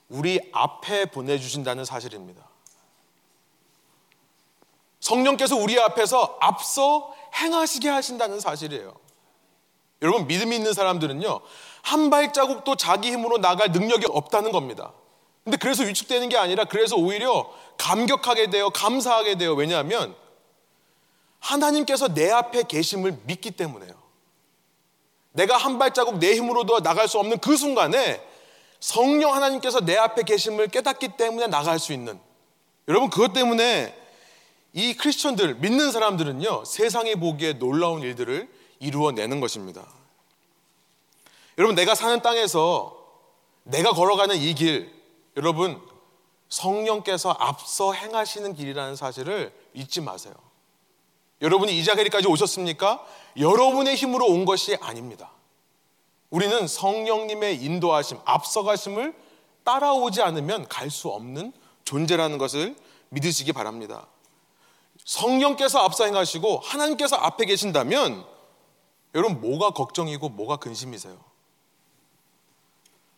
우리 0.10 0.40
앞에 0.52 1.06
보내주신다는 1.06 1.86
사실입니다. 1.86 2.48
성령께서 5.00 5.56
우리 5.56 5.80
앞에서 5.80 6.38
앞서 6.42 7.14
행하시게 7.36 7.88
하신다는 7.88 8.40
사실이에요. 8.40 8.94
여러분, 10.02 10.28
믿음이 10.28 10.56
있는 10.56 10.74
사람들은요, 10.74 11.42
한 11.82 12.10
발자국도 12.10 12.76
자기 12.76 13.12
힘으로 13.12 13.38
나갈 13.38 13.72
능력이 13.72 14.08
없다는 14.10 14.52
겁니다. 14.52 14.94
근데 15.44 15.58
그래서 15.58 15.84
위축되는 15.84 16.30
게 16.30 16.38
아니라 16.38 16.66
그래서 16.66 16.96
오히려 16.96 17.52
감격하게 17.78 18.50
돼요, 18.50 18.70
감사하게 18.70 19.38
돼요. 19.38 19.54
왜냐하면 19.54 20.16
하나님께서 21.40 22.14
내 22.14 22.30
앞에 22.30 22.64
계심을 22.64 23.22
믿기 23.26 23.52
때문에요. 23.52 23.94
내가 25.32 25.58
한 25.58 25.80
발자국 25.80 26.20
내 26.20 26.36
힘으로도 26.36 26.82
나갈 26.82 27.08
수 27.08 27.20
없는 27.20 27.40
그 27.40 27.56
순간에 27.56 28.22
성령 28.80 29.34
하나님께서 29.34 29.82
내 29.82 29.98
앞에 29.98 30.24
계심을 30.24 30.68
깨닫기 30.70 31.10
때문에 31.18 31.48
나갈 31.48 31.80
수 31.80 31.94
있는 31.94 32.20
여러분 32.88 33.10
그것 33.10 33.34
때문에 33.34 33.96
이 34.74 34.94
크리스천들 34.96 35.56
믿는 35.56 35.92
사람들은요 35.92 36.66
세상이 36.66 37.16
보기에 37.16 37.54
놀라운 37.54 38.02
일들을 38.02 38.50
이루어내는 38.80 39.40
것입니다. 39.40 39.86
여러분 41.58 41.76
내가 41.76 41.96
사는 41.96 42.22
땅에서 42.22 42.98
내가 43.64 43.92
걸어가는 43.92 44.38
이 44.38 44.54
길 44.54 44.98
여러분 45.38 45.82
성령께서 46.50 47.36
앞서 47.40 47.94
행하시는 47.94 48.54
길이라는 48.56 48.96
사실을 48.96 49.54
잊지 49.74 50.02
마세요. 50.02 50.34
여러분이 51.42 51.78
이 51.78 51.84
자리까지 51.84 52.28
오셨습니까? 52.28 53.06
여러분의 53.38 53.96
힘으로 53.96 54.26
온 54.26 54.46
것이 54.46 54.76
아닙니다. 54.82 55.32
우리는 56.30 56.68
성령님의 56.68 57.64
인도하심, 57.64 58.20
앞서가심을 58.26 59.16
따라오지 59.64 60.22
않으면 60.22 60.68
갈 60.68 60.90
수 60.90 61.10
없는 61.10 61.54
존재라는 61.86 62.38
것을 62.38 62.76
믿으시기 63.10 63.54
바랍니다. 63.54 64.08
성령께서 65.06 65.80
앞서 65.80 66.06
행하시고 66.06 66.60
하나님께서 66.60 67.16
앞에 67.16 67.46
계신다면 67.46 68.26
여러분 69.16 69.42
뭐가 69.42 69.72
걱정이고 69.72 70.30
뭐가 70.30 70.58
근심이세요? 70.58 71.18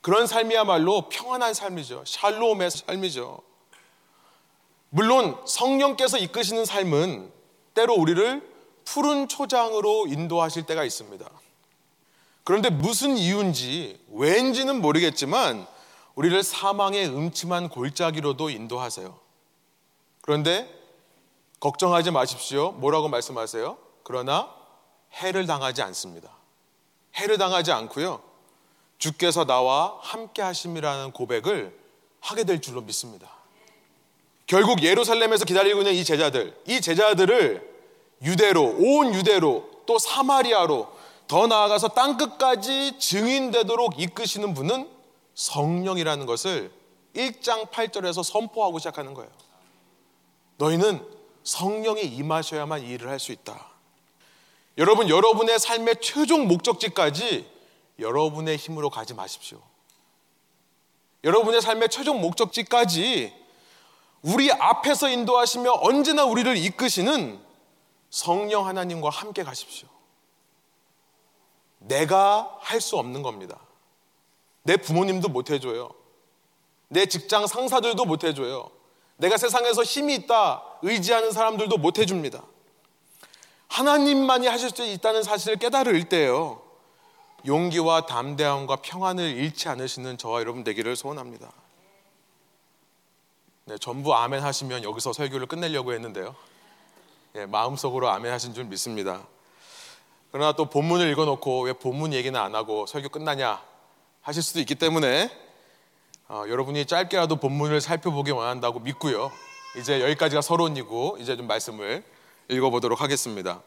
그런 0.01 0.25
삶이야말로 0.25 1.09
평안한 1.09 1.53
삶이죠. 1.53 2.03
샬롬의 2.05 2.71
삶이죠. 2.71 3.41
물론 4.89 5.37
성령께서 5.45 6.17
이끄시는 6.17 6.65
삶은 6.65 7.31
때로 7.73 7.93
우리를 7.93 8.49
푸른 8.85 9.27
초장으로 9.27 10.07
인도하실 10.07 10.65
때가 10.65 10.83
있습니다. 10.83 11.29
그런데 12.43 12.69
무슨 12.69 13.17
이유인지 13.17 13.99
왠지는 14.09 14.81
모르겠지만 14.81 15.67
우리를 16.15 16.41
사망의 16.43 17.07
음침한 17.07 17.69
골짜기로도 17.69 18.49
인도하세요. 18.49 19.17
그런데 20.21 20.69
걱정하지 21.59 22.11
마십시오. 22.11 22.71
뭐라고 22.73 23.07
말씀하세요? 23.07 23.77
그러나 24.03 24.49
해를 25.13 25.45
당하지 25.45 25.81
않습니다. 25.83 26.31
해를 27.15 27.37
당하지 27.37 27.71
않고요. 27.71 28.21
주께서 28.97 29.45
나와 29.45 29.97
함께 30.01 30.41
하심이라는 30.41 31.11
고백을 31.11 31.77
하게 32.19 32.43
될 32.43 32.61
줄로 32.61 32.81
믿습니다. 32.81 33.29
결국 34.45 34.83
예루살렘에서 34.83 35.45
기다리고 35.45 35.79
있는 35.79 35.93
이 35.93 36.03
제자들, 36.03 36.55
이 36.67 36.81
제자들을 36.81 37.69
유대로, 38.23 38.63
온 38.63 39.13
유대로, 39.13 39.69
또 39.85 39.97
사마리아로, 39.97 41.00
더 41.31 41.47
나아가서 41.47 41.87
땅 41.87 42.17
끝까지 42.17 42.99
증인되도록 42.99 44.01
이끄시는 44.01 44.53
분은 44.53 44.89
성령이라는 45.33 46.25
것을 46.25 46.73
1장 47.15 47.71
8절에서 47.71 48.21
선포하고 48.21 48.79
시작하는 48.79 49.13
거예요. 49.13 49.31
너희는 50.57 51.07
성령이 51.45 52.01
임하셔야만 52.01 52.83
이 52.83 52.89
일을 52.89 53.07
할 53.07 53.17
수 53.17 53.31
있다. 53.31 53.65
여러분, 54.77 55.07
여러분의 55.07 55.57
삶의 55.57 56.01
최종 56.01 56.49
목적지까지 56.49 57.49
여러분의 57.97 58.57
힘으로 58.57 58.89
가지 58.89 59.13
마십시오. 59.13 59.61
여러분의 61.23 61.61
삶의 61.61 61.87
최종 61.87 62.19
목적지까지 62.19 63.33
우리 64.21 64.51
앞에서 64.51 65.07
인도하시며 65.07 65.79
언제나 65.81 66.25
우리를 66.25 66.57
이끄시는 66.57 67.41
성령 68.09 68.67
하나님과 68.67 69.09
함께 69.09 69.43
가십시오. 69.43 69.87
내가 71.81 72.57
할 72.61 72.79
수 72.79 72.97
없는 72.97 73.21
겁니다. 73.21 73.59
내 74.63 74.77
부모님도 74.77 75.29
못 75.29 75.49
해줘요. 75.49 75.91
내 76.87 77.05
직장 77.05 77.47
상사들도 77.47 78.05
못 78.05 78.23
해줘요. 78.23 78.69
내가 79.17 79.37
세상에서 79.37 79.83
힘이 79.83 80.15
있다 80.15 80.63
의지하는 80.81 81.31
사람들도 81.31 81.77
못 81.77 81.99
해줍니다. 81.99 82.43
하나님만이 83.67 84.47
하실 84.47 84.69
수 84.69 84.83
있다는 84.83 85.23
사실을 85.23 85.57
깨달을 85.57 86.09
때요. 86.09 86.61
용기와 87.45 88.05
담대함과 88.05 88.77
평안을 88.77 89.23
잃지 89.23 89.69
않으시는 89.69 90.17
저와 90.17 90.41
여러분 90.41 90.63
되기를 90.63 90.95
소원합니다. 90.95 91.51
네, 93.65 93.77
전부 93.79 94.13
아멘 94.13 94.43
하시면 94.43 94.83
여기서 94.83 95.13
설교를 95.13 95.47
끝내려고 95.47 95.93
했는데요. 95.93 96.35
예, 97.35 97.45
마음속으로 97.45 98.09
아멘 98.09 98.31
하신 98.31 98.53
줄 98.53 98.65
믿습니다. 98.65 99.25
그러나 100.31 100.53
또 100.53 100.65
본문을 100.65 101.09
읽어놓고 101.11 101.63
왜 101.63 101.73
본문 101.73 102.13
얘기는 102.13 102.39
안 102.39 102.55
하고 102.55 102.85
설교 102.85 103.09
끝나냐 103.09 103.61
하실 104.21 104.41
수도 104.41 104.61
있기 104.61 104.75
때문에 104.75 105.29
어, 106.29 106.45
여러분이 106.47 106.85
짧게라도 106.85 107.35
본문을 107.35 107.81
살펴보기 107.81 108.31
원한다고 108.31 108.79
믿고요. 108.79 109.29
이제 109.77 110.01
여기까지가 110.01 110.41
서론이고 110.41 111.17
이제 111.19 111.35
좀 111.35 111.47
말씀을 111.47 112.03
읽어보도록 112.47 113.01
하겠습니다. 113.01 113.61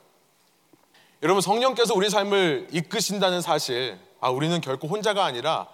여러분 1.23 1.43
성령께서 1.43 1.93
우리 1.95 2.09
삶을 2.09 2.69
이끄신다는 2.71 3.43
사실, 3.43 3.99
아 4.21 4.31
우리는 4.31 4.59
결코 4.63 4.89
혼자가 4.89 5.25
아니라 5.25 5.69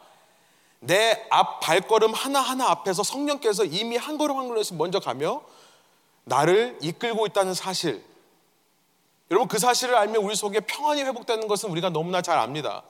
내 0.81 1.29
앞 1.31 1.61
발걸음 1.61 2.13
하나 2.15 2.41
하나 2.41 2.69
앞에서 2.71 3.05
성령께서 3.05 3.65
이미 3.65 3.97
한 3.97 4.19
걸음 4.19 4.39
한 4.39 4.49
걸음씩 4.49 4.77
먼저 4.77 4.99
가며 4.99 5.43
나를 6.25 6.79
이끌고 6.81 7.27
있다는 7.27 7.55
사실. 7.55 8.10
여러분 9.31 9.49
그 9.49 9.59
사실을 9.59 9.95
알면 9.95 10.23
우리 10.23 10.35
속에 10.35 10.61
평안이 10.61 11.03
회복되는 11.03 11.47
것은 11.47 11.71
우리가 11.71 11.91
너무나 11.91 12.21
잘 12.21 12.39
압니다. 12.39 12.83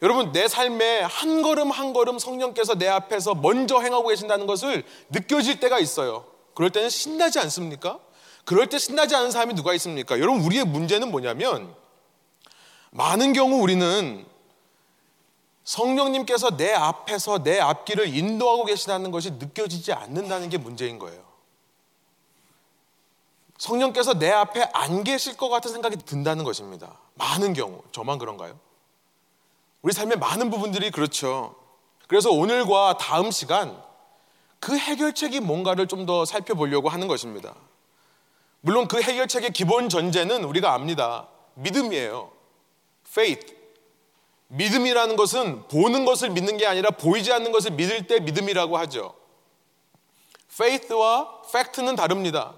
여러분 0.00 0.32
내 0.32 0.48
삶에 0.48 1.00
한 1.02 1.42
걸음 1.42 1.70
한 1.70 1.92
걸음 1.92 2.18
성령께서 2.18 2.74
내 2.74 2.88
앞에서 2.88 3.34
먼저 3.34 3.80
행하고 3.80 4.08
계신다는 4.08 4.46
것을 4.46 4.84
느껴질 5.10 5.60
때가 5.60 5.78
있어요. 5.78 6.24
그럴 6.54 6.70
때는 6.70 6.88
신나지 6.88 7.38
않습니까? 7.38 8.00
그럴 8.44 8.68
때 8.68 8.78
신나지 8.78 9.14
않은 9.14 9.30
사람이 9.30 9.54
누가 9.54 9.74
있습니까? 9.74 10.18
여러분 10.18 10.42
우리의 10.42 10.64
문제는 10.64 11.10
뭐냐면 11.10 11.74
많은 12.90 13.32
경우 13.32 13.62
우리는 13.62 14.26
성령님께서 15.64 16.56
내 16.56 16.72
앞에서 16.72 17.42
내 17.42 17.60
앞길을 17.60 18.14
인도하고 18.14 18.64
계시다는 18.64 19.10
것이 19.12 19.30
느껴지지 19.32 19.92
않는다는 19.92 20.48
게 20.48 20.58
문제인 20.58 20.98
거예요. 20.98 21.31
성령께서 23.62 24.14
내 24.14 24.28
앞에 24.28 24.70
안 24.72 25.04
계실 25.04 25.36
것 25.36 25.48
같은 25.48 25.70
생각이 25.70 25.96
든다는 25.98 26.42
것입니다. 26.42 26.98
많은 27.14 27.52
경우 27.52 27.80
저만 27.92 28.18
그런가요? 28.18 28.58
우리 29.82 29.92
삶의 29.92 30.18
많은 30.18 30.50
부분들이 30.50 30.90
그렇죠. 30.90 31.54
그래서 32.08 32.32
오늘과 32.32 32.98
다음 32.98 33.30
시간 33.30 33.80
그 34.58 34.76
해결책이 34.76 35.38
뭔가를 35.38 35.86
좀 35.86 36.06
더 36.06 36.24
살펴보려고 36.24 36.88
하는 36.88 37.06
것입니다. 37.06 37.54
물론 38.62 38.88
그 38.88 39.00
해결책의 39.00 39.52
기본 39.52 39.88
전제는 39.88 40.42
우리가 40.42 40.74
압니다. 40.74 41.28
믿음이에요. 41.54 42.32
faith. 43.06 43.54
믿음이라는 44.48 45.14
것은 45.14 45.68
보는 45.68 46.04
것을 46.04 46.30
믿는 46.30 46.56
게 46.56 46.66
아니라 46.66 46.90
보이지 46.90 47.32
않는 47.32 47.52
것을 47.52 47.70
믿을 47.70 48.08
때 48.08 48.18
믿음이라고 48.18 48.76
하죠. 48.78 49.14
faith와 50.50 51.42
fact는 51.46 51.94
다릅니다. 51.94 52.54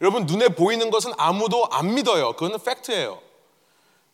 여러분 0.00 0.26
눈에 0.26 0.48
보이는 0.48 0.90
것은 0.90 1.12
아무도 1.16 1.66
안 1.70 1.94
믿어요. 1.94 2.32
그거는 2.32 2.56
fact예요. 2.56 3.20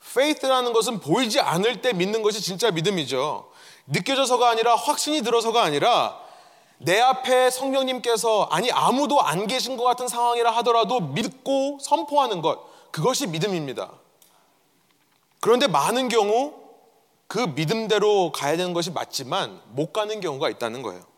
faith라는 0.03 0.73
것은 0.73 1.01
보이지 1.01 1.41
않을 1.41 1.83
때 1.83 1.93
믿는 1.93 2.23
것이 2.23 2.41
진짜 2.41 2.71
믿음이죠. 2.71 3.51
느껴져서가 3.87 4.49
아니라 4.49 4.77
확신이 4.77 5.23
들어서가 5.23 5.63
아니라 5.63 6.21
내 6.79 7.01
앞에 7.01 7.51
성령님께서 7.51 8.49
아니 8.51 8.71
아무도 8.71 9.21
안 9.21 9.47
계신 9.47 9.77
것 9.77 9.85
같은 9.85 10.09
상황이라 10.09 10.51
하더라도 10.57 11.01
믿고 11.01 11.79
선포하는 11.81 12.43
것 12.43 12.59
그것이 12.91 13.27
믿음입니다. 13.27 13.91
그런데 15.41 15.67
많은 15.67 16.09
경우 16.09 16.55
그 17.27 17.39
믿음대로 17.39 18.33
가야 18.33 18.57
되는 18.57 18.73
것이 18.73 18.91
맞지만 18.91 19.61
못 19.71 19.93
가는 19.93 20.21
경우가 20.21 20.49
있다는 20.51 20.83
거예요. 20.83 21.14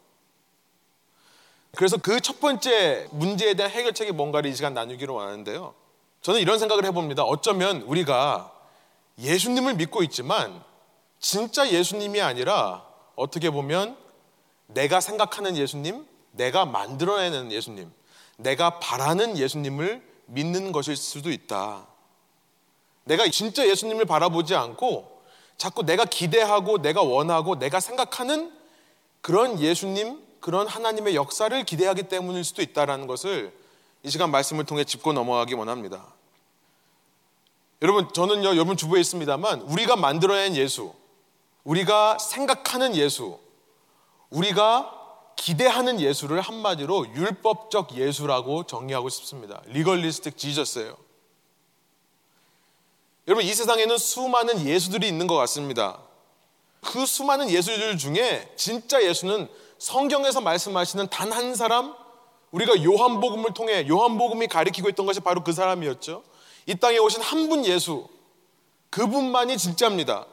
그래서 1.75 1.97
그 1.97 2.21
첫 2.21 2.41
번째 2.41 3.09
문제에 3.11 3.55
대한 3.55 3.71
해결책이 3.71 4.13
뭔가를 4.13 4.51
이 4.51 4.55
시간 4.55 4.75
나누기로 4.75 5.15
원하는데요. 5.15 5.75
저는 6.23 6.41
이런 6.41 6.59
생각을 6.59 6.85
해봅니다. 6.85 7.23
어쩌면 7.23 7.83
우리가 7.83 8.53
예수님을 9.19 9.75
믿고 9.75 10.03
있지만 10.03 10.63
진짜 11.19 11.71
예수님이 11.71 12.21
아니라 12.21 12.85
어떻게 13.15 13.51
보면 13.51 13.97
내가 14.67 15.01
생각하는 15.01 15.57
예수님, 15.57 16.07
내가 16.33 16.67
만들어내는 16.67 17.53
예수님, 17.53 17.91
내가 18.37 18.79
바라는 18.81 19.39
예수님을 19.39 20.03
믿는 20.27 20.73
것일 20.73 20.97
수도 20.97 21.31
있다. 21.31 21.87
내가 23.05 23.29
진짜 23.29 23.67
예수님을 23.67 24.05
바라보지 24.05 24.55
않고 24.55 25.23
자꾸 25.57 25.85
내가 25.85 26.05
기대하고 26.05 26.83
내가 26.83 27.03
원하고 27.03 27.59
내가 27.59 27.81
생각하는 27.81 28.53
그런 29.21 29.61
예수님, 29.61 30.26
그런 30.47 30.69
하나님의 30.69 31.17
역사를 31.17 31.65
기대하기 31.65 32.05
때문일 32.05 32.45
수도 32.45 32.63
있다라는 32.63 33.09
것을 33.09 33.53
이 34.05 34.11
시간 34.11 34.31
말씀을 34.31 34.65
통해 34.65 34.85
짚고 34.85 35.13
넘어가기 35.13 35.55
원합니다. 35.55 36.07
여러분, 37.83 38.13
저는요, 38.13 38.51
여러분 38.51 38.77
주부에 38.77 39.01
있습니다만 39.01 39.63
우리가 39.63 39.97
만들어낸 39.97 40.55
예수, 40.55 40.95
우리가 41.65 42.19
생각하는 42.19 42.95
예수, 42.95 43.41
우리가 44.31 45.35
기대하는 45.35 46.01
예수를 46.01 46.41
한마디로 46.41 47.09
율법적 47.17 47.97
예수라고 47.97 48.67
정의하고 48.67 49.09
싶습니다. 49.09 49.61
리걸리스틱 49.67 50.39
지저스예요. 50.39 50.97
여러분 53.27 53.45
이 53.45 53.53
세상에는 53.53 53.99
수많은 53.99 54.65
예수들이 54.65 55.09
있는 55.09 55.27
것 55.27 55.35
같습니다. 55.39 55.99
그 56.83 57.05
수많은 57.05 57.51
예수들 57.51 57.99
중에 57.99 58.53
진짜 58.55 59.03
예수는 59.03 59.49
성경에서 59.79 60.41
말씀하시는 60.41 61.09
단 61.09 61.33
한 61.33 61.55
사람 61.55 61.95
우리가 62.51 62.83
요한복음을 62.83 63.53
통해 63.55 63.87
요한복음이 63.89 64.47
가리키고 64.47 64.89
있던 64.91 65.05
것이 65.07 65.21
바로 65.21 65.43
그 65.45 65.53
사람이었죠. 65.53 66.23
이 66.67 66.75
땅에 66.77 66.99
오신 66.99 67.21
한 67.23 67.49
분 67.49 67.65
예수 67.67 68.09
그분만이 68.91 69.59
진짜입니다. 69.59 70.27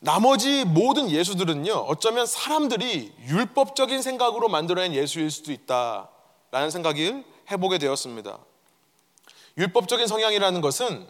나머지 0.00 0.64
모든 0.64 1.10
예수들은요, 1.10 1.72
어쩌면 1.72 2.24
사람들이 2.26 3.12
율법적인 3.28 4.00
생각으로 4.02 4.48
만들어낸 4.48 4.94
예수일 4.94 5.30
수도 5.30 5.52
있다라는 5.52 6.70
생각을 6.70 7.24
해보게 7.50 7.78
되었습니다. 7.78 8.38
율법적인 9.58 10.06
성향이라는 10.06 10.60
것은 10.60 11.08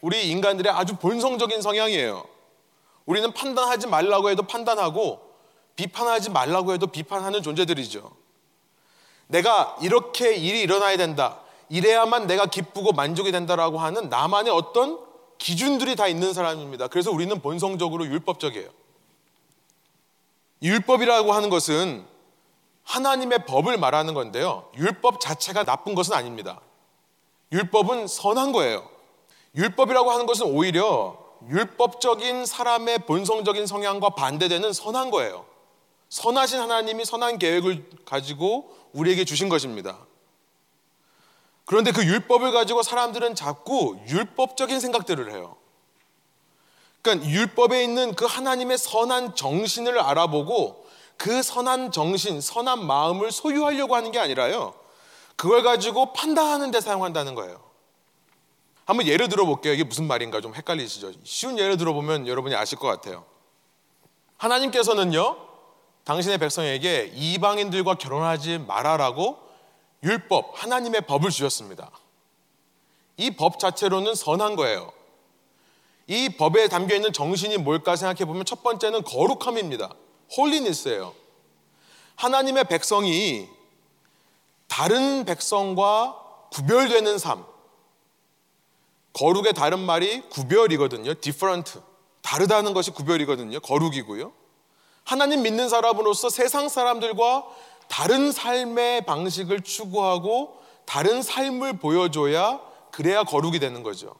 우리 0.00 0.28
인간들의 0.30 0.70
아주 0.72 0.96
본성적인 0.96 1.62
성향이에요. 1.62 2.24
우리는 3.06 3.32
판단하지 3.32 3.86
말라고 3.86 4.30
해도 4.30 4.42
판단하고 4.44 5.20
비판하지 5.76 6.30
말라고 6.30 6.72
해도 6.72 6.86
비판하는 6.86 7.42
존재들이죠. 7.42 8.10
내가 9.26 9.76
이렇게 9.80 10.34
일이 10.34 10.60
일어나야 10.60 10.96
된다. 10.96 11.40
이래야만 11.68 12.26
내가 12.26 12.46
기쁘고 12.46 12.92
만족이 12.92 13.32
된다라고 13.32 13.78
하는 13.78 14.08
나만의 14.08 14.52
어떤 14.52 14.98
기준들이 15.38 15.96
다 15.96 16.06
있는 16.06 16.32
사람입니다. 16.32 16.88
그래서 16.88 17.10
우리는 17.10 17.40
본성적으로 17.40 18.06
율법적이에요. 18.06 18.68
율법이라고 20.62 21.32
하는 21.32 21.50
것은 21.50 22.06
하나님의 22.84 23.46
법을 23.46 23.78
말하는 23.78 24.14
건데요. 24.14 24.70
율법 24.76 25.20
자체가 25.20 25.64
나쁜 25.64 25.94
것은 25.94 26.14
아닙니다. 26.14 26.60
율법은 27.52 28.06
선한 28.06 28.52
거예요. 28.52 28.88
율법이라고 29.56 30.10
하는 30.10 30.26
것은 30.26 30.46
오히려 30.46 31.18
율법적인 31.48 32.46
사람의 32.46 33.00
본성적인 33.00 33.66
성향과 33.66 34.10
반대되는 34.10 34.72
선한 34.72 35.10
거예요. 35.10 35.44
선하신 36.14 36.60
하나님이 36.60 37.04
선한 37.04 37.40
계획을 37.40 37.90
가지고 38.04 38.72
우리에게 38.92 39.24
주신 39.24 39.48
것입니다. 39.48 39.98
그런데 41.64 41.90
그 41.90 42.04
율법을 42.04 42.52
가지고 42.52 42.84
사람들은 42.84 43.34
자꾸 43.34 43.98
율법적인 44.06 44.78
생각들을 44.78 45.32
해요. 45.32 45.56
그러니까 47.02 47.28
율법에 47.28 47.82
있는 47.82 48.14
그 48.14 48.26
하나님의 48.26 48.78
선한 48.78 49.34
정신을 49.34 49.98
알아보고 49.98 50.86
그 51.16 51.42
선한 51.42 51.90
정신, 51.90 52.40
선한 52.40 52.86
마음을 52.86 53.32
소유하려고 53.32 53.96
하는 53.96 54.12
게 54.12 54.20
아니라요. 54.20 54.72
그걸 55.34 55.64
가지고 55.64 56.12
판단하는 56.12 56.70
데 56.70 56.80
사용한다는 56.80 57.34
거예요. 57.34 57.60
한번 58.84 59.08
예를 59.08 59.28
들어 59.28 59.46
볼게요. 59.46 59.72
이게 59.72 59.82
무슨 59.82 60.06
말인가 60.06 60.40
좀 60.40 60.54
헷갈리시죠? 60.54 61.10
쉬운 61.24 61.58
예를 61.58 61.76
들어보면 61.76 62.28
여러분이 62.28 62.54
아실 62.54 62.78
것 62.78 62.86
같아요. 62.86 63.24
하나님께서는요, 64.36 65.43
당신의 66.04 66.38
백성에게 66.38 67.12
이방인들과 67.14 67.94
결혼하지 67.94 68.58
말아라고 68.58 69.38
율법, 70.02 70.52
하나님의 70.54 71.02
법을 71.02 71.30
주셨습니다. 71.30 71.90
이 73.16 73.30
법 73.30 73.58
자체로는 73.58 74.14
선한 74.14 74.56
거예요. 74.56 74.92
이 76.06 76.28
법에 76.36 76.68
담겨 76.68 76.94
있는 76.94 77.12
정신이 77.12 77.58
뭘까 77.58 77.96
생각해 77.96 78.26
보면 78.26 78.44
첫 78.44 78.62
번째는 78.62 79.02
거룩함입니다. 79.04 79.94
홀리니스예요. 80.36 81.14
하나님의 82.16 82.64
백성이 82.64 83.48
다른 84.68 85.24
백성과 85.24 86.20
구별되는 86.52 87.18
삶. 87.18 87.44
거룩의 89.14 89.52
다른 89.54 89.78
말이 89.78 90.22
구별이거든요. 90.28 91.14
different. 91.14 91.80
다르다는 92.20 92.74
것이 92.74 92.90
구별이거든요. 92.90 93.60
거룩이고요. 93.60 94.32
하나님 95.04 95.42
믿는 95.42 95.68
사람으로서 95.68 96.30
세상 96.30 96.68
사람들과 96.68 97.44
다른 97.88 98.32
삶의 98.32 99.04
방식을 99.04 99.60
추구하고 99.62 100.58
다른 100.86 101.22
삶을 101.22 101.78
보여줘야 101.78 102.60
그래야 102.90 103.22
거룩이 103.24 103.58
되는 103.58 103.82
거죠. 103.82 104.14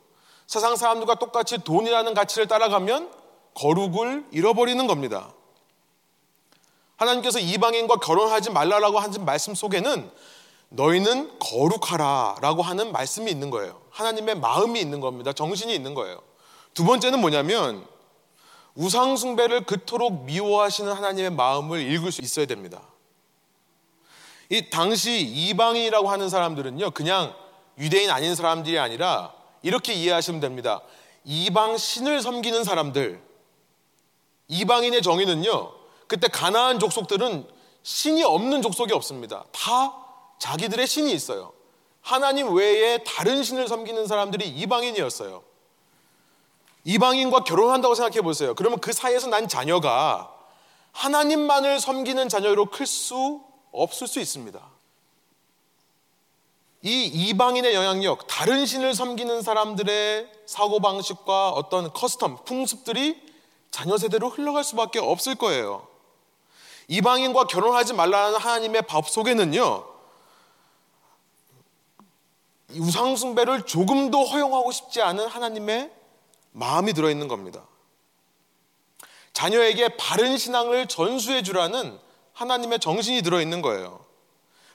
세상 0.46 0.76
사람들과 0.76 1.16
똑같이 1.16 1.58
돈이라는 1.58 2.12
가치를 2.14 2.46
따라가면 2.48 3.10
거룩을 3.54 4.26
잃어버리는 4.30 4.86
겁니다. 4.86 5.32
하나님께서 6.96 7.38
이방인과 7.38 7.96
결혼하지 7.96 8.50
말라라고 8.50 8.98
하신 8.98 9.24
말씀 9.24 9.54
속에는 9.54 10.10
너희는 10.68 11.38
거룩하라 11.38 12.36
라고 12.40 12.62
하는 12.62 12.92
말씀이 12.92 13.30
있는 13.30 13.50
거예요. 13.50 13.80
하나님의 13.90 14.36
마음이 14.36 14.80
있는 14.80 15.00
겁니다. 15.00 15.32
정신이 15.32 15.74
있는 15.74 15.94
거예요. 15.94 16.20
두 16.74 16.84
번째는 16.84 17.20
뭐냐면 17.20 17.86
우상숭배를 18.74 19.64
그토록 19.64 20.24
미워하시는 20.24 20.92
하나님의 20.92 21.30
마음을 21.30 21.80
읽을 21.80 22.10
수 22.12 22.22
있어야 22.22 22.46
됩니다. 22.46 22.82
이 24.50 24.68
당시 24.70 25.20
이방인이라고 25.20 26.10
하는 26.10 26.28
사람들은요, 26.28 26.90
그냥 26.90 27.34
유대인 27.78 28.10
아닌 28.10 28.34
사람들이 28.34 28.78
아니라 28.78 29.32
이렇게 29.62 29.92
이해하시면 29.92 30.40
됩니다. 30.40 30.82
이방 31.24 31.78
신을 31.78 32.20
섬기는 32.20 32.64
사람들. 32.64 33.22
이방인의 34.48 35.02
정의는요, 35.02 35.72
그때 36.06 36.28
가나안 36.28 36.78
족속들은 36.78 37.48
신이 37.82 38.22
없는 38.22 38.62
족속이 38.62 38.92
없습니다. 38.92 39.44
다 39.52 39.94
자기들의 40.38 40.86
신이 40.86 41.12
있어요. 41.12 41.52
하나님 42.02 42.54
외에 42.54 42.98
다른 42.98 43.42
신을 43.42 43.66
섬기는 43.68 44.06
사람들이 44.06 44.46
이방인이었어요. 44.46 45.42
이방인과 46.84 47.44
결혼한다고 47.44 47.94
생각해 47.94 48.20
보세요. 48.20 48.54
그러면 48.54 48.78
그 48.78 48.92
사이에서 48.92 49.28
난 49.28 49.48
자녀가 49.48 50.30
하나님만을 50.92 51.80
섬기는 51.80 52.28
자녀로 52.28 52.66
클 52.66 52.86
수 52.86 53.42
없을 53.72 54.06
수 54.06 54.20
있습니다. 54.20 54.60
이 56.82 57.06
이방인의 57.06 57.74
영향력, 57.74 58.26
다른 58.26 58.66
신을 58.66 58.94
섬기는 58.94 59.42
사람들의 59.42 60.30
사고방식과 60.46 61.50
어떤 61.50 61.90
custom, 61.90 62.44
풍습들이 62.44 63.20
자녀 63.70 63.96
세대로 63.96 64.28
흘러갈 64.28 64.62
수밖에 64.62 64.98
없을 65.00 65.34
거예요. 65.34 65.88
이방인과 66.88 67.44
결혼하지 67.44 67.94
말라는 67.94 68.38
하나님의 68.38 68.82
법 68.82 69.08
속에는요, 69.08 69.86
우상숭배를 72.76 73.62
조금도 73.62 74.22
허용하고 74.24 74.70
싶지 74.70 75.00
않은 75.00 75.26
하나님의 75.26 75.90
마음이 76.54 76.92
들어있는 76.92 77.28
겁니다. 77.28 77.66
자녀에게 79.32 79.96
바른 79.96 80.38
신앙을 80.38 80.86
전수해 80.86 81.42
주라는 81.42 81.98
하나님의 82.32 82.78
정신이 82.78 83.22
들어있는 83.22 83.60
거예요. 83.60 84.04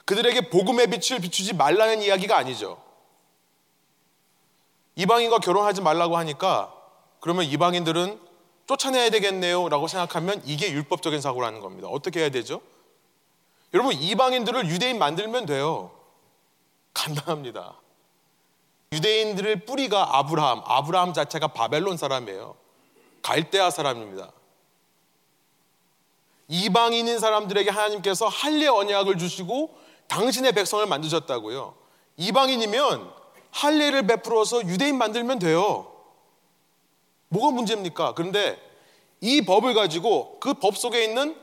그들에게 0.06 0.50
복음의 0.50 0.88
빛을 0.88 1.22
비추지 1.22 1.54
말라는 1.54 2.02
이야기가 2.02 2.38
아니죠. 2.38 2.82
이방인과 4.96 5.40
결혼하지 5.40 5.82
말라고 5.82 6.18
하니까 6.18 6.76
그러면 7.22 7.46
이방인들은 7.46 8.20
쫓아내야 8.68 9.10
되겠네요 9.10 9.70
라고 9.70 9.88
생각하면 9.88 10.42
이게 10.46 10.72
율법적인 10.72 11.22
사고라는 11.22 11.62
겁니다. 11.62 11.88
어떻게 11.88 12.20
해야 12.20 12.30
되죠? 12.30 12.62
여러분, 13.74 13.94
이방인들을 13.94 14.68
유대인 14.68 15.00
만들면 15.00 15.46
돼요. 15.46 15.92
간단합니다. 16.94 17.79
유대인들의 18.92 19.66
뿌리가 19.66 20.18
아브라함, 20.18 20.62
아브라함 20.66 21.14
자체가 21.14 21.50
바벨론 21.50 21.98
사람이에요. 21.98 22.56
갈대아 23.22 23.70
사람입니다. 23.70 24.32
이방인인 26.48 27.20
사람들에게 27.20 27.70
하나님께서 27.70 28.28
할례 28.28 28.68
언약을 28.68 29.18
주시고 29.20 29.78
당신의 30.08 30.54
백성을 30.54 30.84
만드셨다고요. 30.88 31.76
이방인이면 32.18 33.14
할례를 33.52 34.08
베풀어서 34.08 34.66
유대인 34.68 34.98
만들면 34.98 35.38
돼요. 35.40 35.92
뭐가 37.28 37.52
문제입니까? 37.54 38.14
그런데 38.16 38.60
이 39.22 39.42
법을 39.46 39.76
가지고 39.76 40.40
그 40.40 40.54
법 40.56 40.78
속에 40.78 41.04
있는 41.04 41.36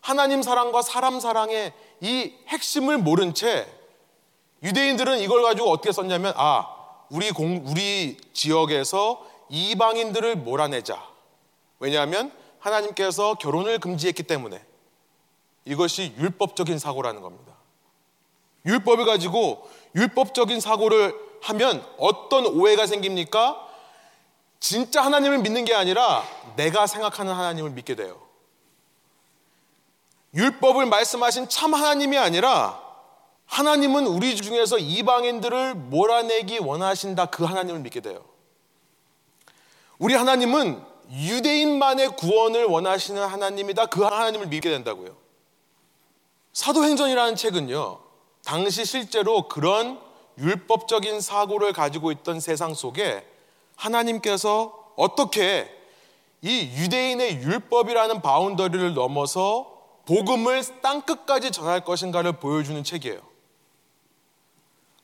하나님 0.00 0.42
사랑과 0.42 0.82
사람 0.82 1.18
사랑의 1.18 1.72
이 2.00 2.32
핵심을 2.46 2.98
모른 2.98 3.34
채 3.34 3.66
유대인들은 4.62 5.20
이걸 5.20 5.42
가지고 5.42 5.70
어떻게 5.70 5.92
썼냐면 5.92 6.32
아 6.36 6.66
우리 7.10 7.30
공 7.30 7.62
우리 7.66 8.16
지역에서 8.32 9.24
이방인들을 9.48 10.36
몰아내자. 10.36 11.02
왜냐하면 11.78 12.32
하나님께서 12.58 13.34
결혼을 13.34 13.78
금지했기 13.78 14.24
때문에 14.24 14.62
이것이 15.64 16.14
율법적인 16.18 16.78
사고라는 16.78 17.22
겁니다. 17.22 17.52
율법을 18.66 19.04
가지고 19.04 19.68
율법적인 19.94 20.60
사고를 20.60 21.14
하면 21.42 21.86
어떤 21.98 22.46
오해가 22.46 22.86
생깁니까? 22.86 23.64
진짜 24.60 25.02
하나님을 25.02 25.38
믿는 25.38 25.64
게 25.64 25.74
아니라 25.74 26.24
내가 26.56 26.86
생각하는 26.86 27.32
하나님을 27.32 27.70
믿게 27.70 27.94
돼요. 27.94 28.20
율법을 30.34 30.86
말씀하신 30.86 31.48
참 31.48 31.74
하나님이 31.74 32.18
아니라 32.18 32.87
하나님은 33.48 34.06
우리 34.06 34.36
중에서 34.36 34.78
이방인들을 34.78 35.74
몰아내기 35.74 36.58
원하신다 36.58 37.26
그 37.26 37.44
하나님을 37.44 37.80
믿게 37.80 38.00
돼요. 38.00 38.24
우리 39.98 40.14
하나님은 40.14 40.80
유대인만의 41.10 42.16
구원을 42.16 42.64
원하시는 42.66 43.20
하나님이다 43.20 43.86
그 43.86 44.02
하나님을 44.02 44.46
믿게 44.46 44.70
된다고요. 44.70 45.16
사도행전이라는 46.52 47.36
책은요. 47.36 48.00
당시 48.44 48.84
실제로 48.84 49.48
그런 49.48 49.98
율법적인 50.38 51.20
사고를 51.20 51.72
가지고 51.72 52.12
있던 52.12 52.40
세상 52.40 52.74
속에 52.74 53.26
하나님께서 53.76 54.92
어떻게 54.96 55.74
이 56.42 56.70
유대인의 56.76 57.38
율법이라는 57.38 58.22
바운더리를 58.22 58.94
넘어서 58.94 59.78
복음을 60.06 60.62
땅 60.82 61.02
끝까지 61.02 61.50
전할 61.50 61.84
것인가를 61.84 62.32
보여주는 62.32 62.82
책이에요. 62.84 63.27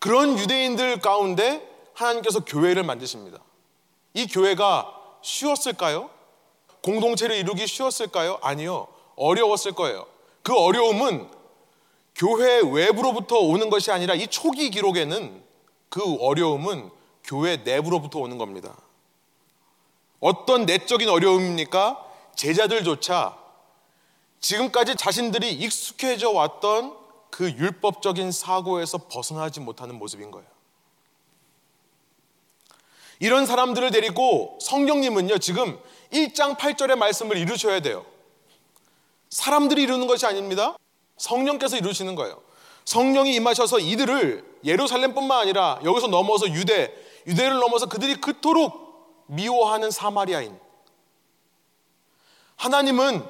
그런 0.04 0.38
유대인들 0.38 1.00
가운데 1.00 1.66
하나님께서 1.94 2.44
교회를 2.44 2.82
만드십니다. 2.82 3.38
이 4.12 4.26
교회가 4.26 4.94
쉬웠을까요? 5.22 6.10
공동체를 6.82 7.36
이루기 7.36 7.66
쉬웠을까요? 7.66 8.38
아니요. 8.42 8.86
어려웠을 9.16 9.72
거예요. 9.72 10.06
그 10.42 10.54
어려움은 10.54 11.26
교회 12.14 12.60
외부로부터 12.60 13.38
오는 13.38 13.70
것이 13.70 13.90
아니라 13.92 14.14
이 14.14 14.26
초기 14.26 14.68
기록에는 14.68 15.42
그 15.88 16.16
어려움은 16.20 16.90
교회 17.24 17.56
내부로부터 17.56 18.18
오는 18.18 18.36
겁니다. 18.36 18.76
어떤 20.20 20.66
내적인 20.66 21.08
어려움입니까? 21.08 22.04
제자들조차 22.34 23.38
지금까지 24.40 24.96
자신들이 24.96 25.50
익숙해져 25.50 26.30
왔던 26.30 27.03
그 27.34 27.50
율법적인 27.50 28.30
사고에서 28.30 29.08
벗어나지 29.08 29.58
못하는 29.58 29.96
모습인 29.96 30.30
거예요. 30.30 30.46
이런 33.18 33.44
사람들을 33.44 33.90
데리고 33.90 34.56
성령님은요, 34.60 35.38
지금 35.38 35.76
1장 36.12 36.56
8절의 36.56 36.94
말씀을 36.94 37.36
이루셔야 37.36 37.80
돼요. 37.80 38.06
사람들이 39.30 39.82
이루는 39.82 40.06
것이 40.06 40.24
아닙니다. 40.26 40.76
성령께서 41.16 41.76
이루시는 41.76 42.14
거예요. 42.14 42.40
성령이 42.84 43.34
임하셔서 43.34 43.80
이들을 43.80 44.60
예루살렘뿐만 44.64 45.40
아니라 45.40 45.80
여기서 45.82 46.06
넘어서 46.06 46.48
유대, 46.50 46.94
유대를 47.26 47.58
넘어서 47.58 47.86
그들이 47.86 48.20
그토록 48.20 49.24
미워하는 49.26 49.90
사마리아인. 49.90 50.56
하나님은 52.54 53.26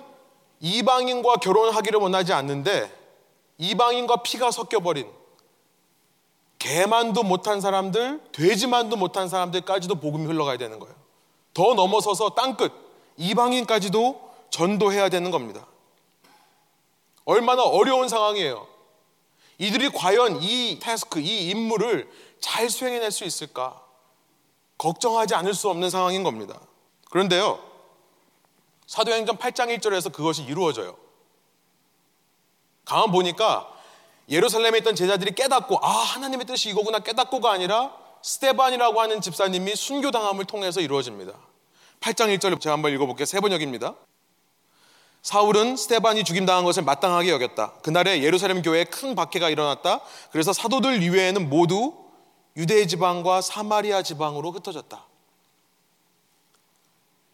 이방인과 0.61 1.37
결혼하기를 1.37 2.01
원하지 2.01 2.35
않는데 2.35 3.04
이방인과 3.59 4.23
피가 4.23 4.51
섞여버린 4.51 5.11
개만도 6.59 7.23
못한 7.23 7.61
사람들, 7.61 8.23
돼지만도 8.33 8.97
못한 8.97 9.29
사람들까지도 9.29 9.97
복음이 9.97 10.25
흘러가야 10.27 10.57
되는 10.57 10.79
거예요. 10.79 10.95
더 11.53 11.75
넘어서서 11.75 12.31
땅끝 12.31 12.73
이방인까지도 13.17 14.31
전도해야 14.51 15.09
되는 15.09 15.31
겁니다. 15.31 15.67
얼마나 17.25 17.63
어려운 17.63 18.09
상황이에요. 18.09 18.67
이들이 19.59 19.91
과연 19.91 20.43
이 20.43 20.79
태스크, 20.81 21.21
이 21.21 21.51
임무를 21.51 22.11
잘 22.41 22.69
수행해낼 22.69 23.11
수 23.11 23.25
있을까? 23.25 23.81
걱정하지 24.79 25.35
않을 25.35 25.55
수 25.55 25.69
없는 25.71 25.91
상황인 25.91 26.23
겁니다. 26.25 26.61
그런데요, 27.11 27.63
사도행전 28.87 29.39
8장 29.39 29.77
1절에서 29.79 30.13
그것이 30.13 30.43
이루어져요. 30.43 30.97
가만 32.85 33.11
보니까 33.11 33.71
예루살렘에 34.29 34.79
있던 34.79 34.95
제자들이 34.95 35.35
깨닫고 35.35 35.79
아 35.83 35.89
하나님의 35.89 36.47
뜻이 36.47 36.71
이거구나 36.71 37.01
깨닫고가 37.01 37.51
아니라 37.53 37.93
스테반이라고 38.23 39.01
하는 39.01 39.21
집사님이 39.21 39.77
순교당함을 39.77 40.47
통해서 40.47 40.81
이루어집니다. 40.81 41.33
8장 42.01 42.35
1절 42.39 42.61
제가 42.61 42.75
한번 42.75 42.93
읽어볼게요. 42.93 43.27
세 43.27 43.41
번역입니다. 43.41 43.95
사울은 45.23 45.77
스테반이 45.77 46.25
죽임당한 46.25 46.65
것을 46.65 46.83
마땅하게 46.83 47.31
여겼다. 47.31 47.73
그날에 47.83 48.23
예루살렘 48.23 48.61
교회에 48.63 48.85
큰 48.85 49.15
박해가 49.15 49.49
일어났다. 49.49 50.01
그래서 50.31 50.53
사도들 50.53 51.03
이외에는 51.03 51.49
모두 51.49 51.95
유대 52.57 52.87
지방과 52.87 53.41
사마리아 53.41 54.03
지방으로 54.03 54.53
흩어졌다. 54.53 55.05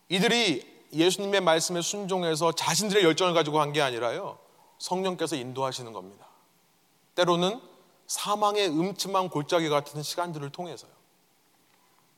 이들이 0.09 0.67
예수님의 0.93 1.41
말씀에 1.41 1.83
순종해서 1.83 2.53
자신들의 2.53 3.05
열정을 3.05 3.35
가지고 3.35 3.61
한 3.61 3.73
게 3.73 3.81
아니라요. 3.81 4.39
성령께서 4.81 5.37
인도하시는 5.37 5.93
겁니다. 5.93 6.27
때로는 7.15 7.61
사망의 8.09 8.69
음침한 8.69 9.29
골짜기 9.29 9.69
같은 9.69 10.03
시간들을 10.03 10.51
통해서요. 10.51 10.91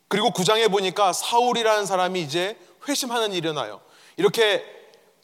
그리고 0.08 0.30
구장에 0.30 0.68
보니까 0.68 1.12
사울이라는 1.12 1.84
사람이 1.84 2.22
이제 2.22 2.56
회심하는 2.88 3.32
일이 3.32 3.38
일어나요. 3.38 3.80
이렇게 4.16 4.64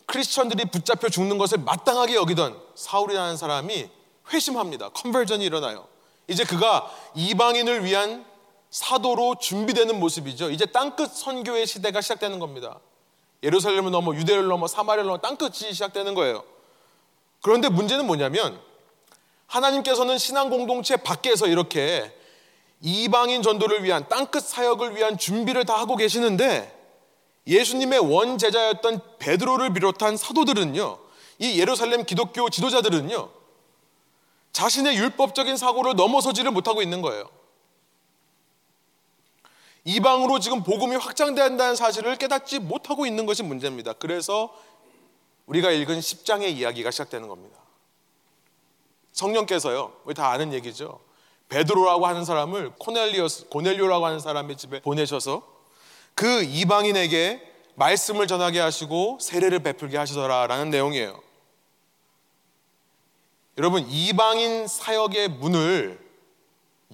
크리스천들이 0.07 0.67
붙잡혀 0.67 1.09
죽는 1.09 1.39
것을 1.39 1.59
마땅하게 1.59 2.15
여기던 2.17 2.61
사울이라는 2.75 3.37
사람이 3.37 3.89
회심합니다. 4.33 4.91
컨버전이 4.91 5.45
일어나요. 5.45 5.87
이제 6.27 6.45
그가 6.45 6.93
이방인을 7.15 7.85
위한 7.85 8.27
사도로 8.71 9.37
준비되는 9.37 9.99
모습이죠. 9.99 10.51
이제 10.51 10.67
땅끝 10.67 11.13
선교의 11.13 11.67
시대가 11.67 12.01
시작되는 12.01 12.39
겁니다. 12.39 12.81
예루살렘을 13.43 13.91
넘어 13.91 14.15
유대를 14.15 14.47
넘어 14.47 14.67
사마리아를 14.67 15.07
넘어 15.07 15.19
땅끝이 15.19 15.73
시작되는 15.73 16.15
거예요. 16.15 16.45
그런데 17.41 17.69
문제는 17.69 18.07
뭐냐면 18.07 18.61
하나님께서는 19.47 20.19
신앙 20.19 20.51
공동체 20.51 20.97
밖에서 20.97 21.47
이렇게 21.47 22.15
이방인 22.81 23.43
전도를 23.43 23.83
위한 23.83 24.07
땅끝 24.09 24.45
사역을 24.45 24.97
위한 24.97 25.19
준비를 25.19 25.65
다 25.65 25.79
하고 25.79 25.97
계시는데 25.97 26.77
예수님의 27.47 27.99
원 28.01 28.39
제자였던 28.39 29.01
베드로를 29.19 29.73
비롯한 29.73 30.17
사도들은요. 30.17 30.99
이 31.39 31.59
예루살렘 31.59 32.05
기독교 32.05 32.51
지도자들은요. 32.51 33.31
자신의 34.53 34.97
율법적인 34.97 35.57
사고를 35.57 35.95
넘어서지를 35.97 36.51
못하고 36.51 36.83
있는 36.83 37.01
거예요. 37.01 37.31
이방으로 39.85 40.39
지금 40.41 40.63
복음이 40.63 40.97
확장된다는 40.97 41.75
사실을 41.75 42.17
깨닫지 42.17 42.59
못하고 42.59 43.07
있는 43.07 43.25
것이 43.25 43.43
문제입니다. 43.43 43.95
그래서 43.95 44.55
우리가 45.49 45.71
읽은 45.71 45.99
10장의 45.99 46.51
이야기가 46.57 46.91
시작되는 46.91 47.27
겁니다. 47.27 47.59
성령께서요, 49.13 49.93
우리 50.05 50.15
다 50.15 50.31
아는 50.31 50.53
얘기죠. 50.53 51.01
베드로라고 51.49 52.07
하는 52.07 52.25
사람을 52.25 52.75
코넬리오스, 52.79 53.49
고넬료라고 53.49 54.05
하는 54.05 54.21
사람의 54.21 54.57
집에 54.57 54.81
보내셔서 54.81 55.43
그 56.15 56.43
이방인에게 56.43 57.43
말씀을 57.77 58.27
전하게 58.27 58.61
하시고 58.61 59.19
세례를 59.21 59.61
베풀게 59.61 59.97
하시더라라는 59.97 60.69
내용이에요. 60.71 61.21
여러분, 63.57 63.87
이방인 63.89 64.67
사역의 64.67 65.29
문을 65.29 65.99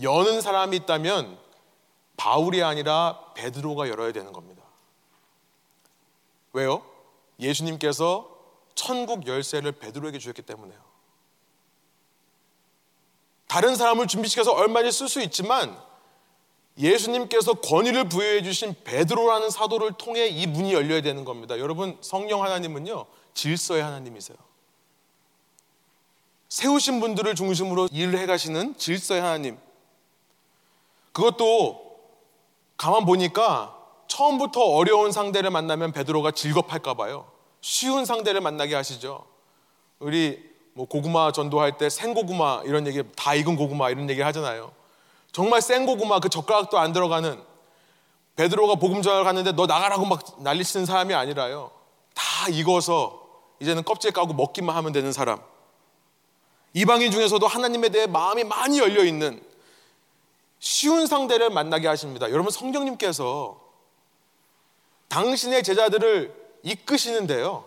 여는 0.01 0.41
사람이 0.41 0.77
있다면 0.79 1.39
바울이 2.17 2.63
아니라 2.63 3.33
베드로가 3.35 3.89
열어야 3.89 4.13
되는 4.13 4.33
겁니다. 4.33 4.63
왜요? 6.53 6.85
예수님께서 7.41 8.34
천국 8.75 9.27
열쇠를 9.27 9.73
베드로에게 9.73 10.19
주셨기 10.19 10.43
때문에요. 10.43 10.79
다른 13.47 13.77
사람을 13.77 14.07
준비시켜서 14.07 14.53
얼마든지 14.53 14.97
쓸 14.97 15.09
수 15.09 15.21
있지만 15.23 15.81
예수님께서 16.77 17.55
권위를 17.55 18.09
부여해 18.09 18.43
주신 18.43 18.75
베드로라는 18.83 19.51
사도를 19.51 19.93
통해 19.93 20.27
이 20.27 20.47
문이 20.47 20.73
열려야 20.73 21.03
되는 21.03 21.25
겁니다. 21.25 21.59
여러분 21.59 21.97
성령 22.01 22.43
하나님은요 22.43 23.07
질서의 23.35 23.83
하나님이세요. 23.83 24.37
세우신 26.49 27.01
분들을 27.01 27.35
중심으로 27.35 27.89
일을 27.93 28.19
해가시는 28.19 28.77
질서의 28.77 29.21
하나님. 29.21 29.59
그것도 31.13 31.99
가만 32.77 33.05
보니까 33.05 33.77
처음부터 34.09 34.61
어려운 34.61 35.13
상대를 35.13 35.51
만나면 35.51 35.93
베드로가 35.93 36.33
즐겁할까 36.33 36.95
봐요. 36.95 37.34
쉬운 37.65 38.05
상대를 38.05 38.43
만나게 38.43 38.75
하시죠. 38.75 39.25
우리 39.99 40.39
뭐 40.75 40.85
고구마 40.87 41.33
전도할 41.33 41.79
때 41.79 41.89
생고구마 41.89 42.61
이런 42.67 42.87
얘기 42.87 43.03
다 43.17 43.35
익은 43.35 43.57
고구마 43.57 43.89
이런 43.89 44.11
얘기 44.11 44.21
하잖아요. 44.21 44.71
정말 45.33 45.63
생고구마 45.63 46.21
그 46.21 46.29
젓가락도 46.29 46.79
안 46.79 46.93
들어가는 46.93 47.43
베드로가 48.37 48.75
복음 48.75 49.01
전을 49.01 49.25
갔는데 49.25 49.53
너 49.53 49.65
나가라고 49.65 50.05
막 50.05 50.43
난리치는 50.43 50.85
사람이 50.85 51.15
아니라요. 51.15 51.71
다 52.13 52.51
익어서 52.51 53.27
이제는 53.61 53.83
껍질 53.85 54.13
까고 54.13 54.35
먹기만 54.35 54.77
하면 54.77 54.93
되는 54.93 55.11
사람. 55.11 55.41
이방인 56.75 57.11
중에서도 57.11 57.47
하나님에 57.47 57.89
대해 57.89 58.07
마음이 58.07 58.45
많이 58.45 58.79
열려 58.79 59.03
있는 59.05 59.43
쉬운 60.59 61.07
상대를 61.07 61.49
만나게 61.49 61.89
하십니다. 61.89 62.31
여러분 62.31 62.51
성령님께서 62.51 63.59
당신의 65.09 65.63
제자들을 65.63 66.44
이끄시는데요. 66.65 67.65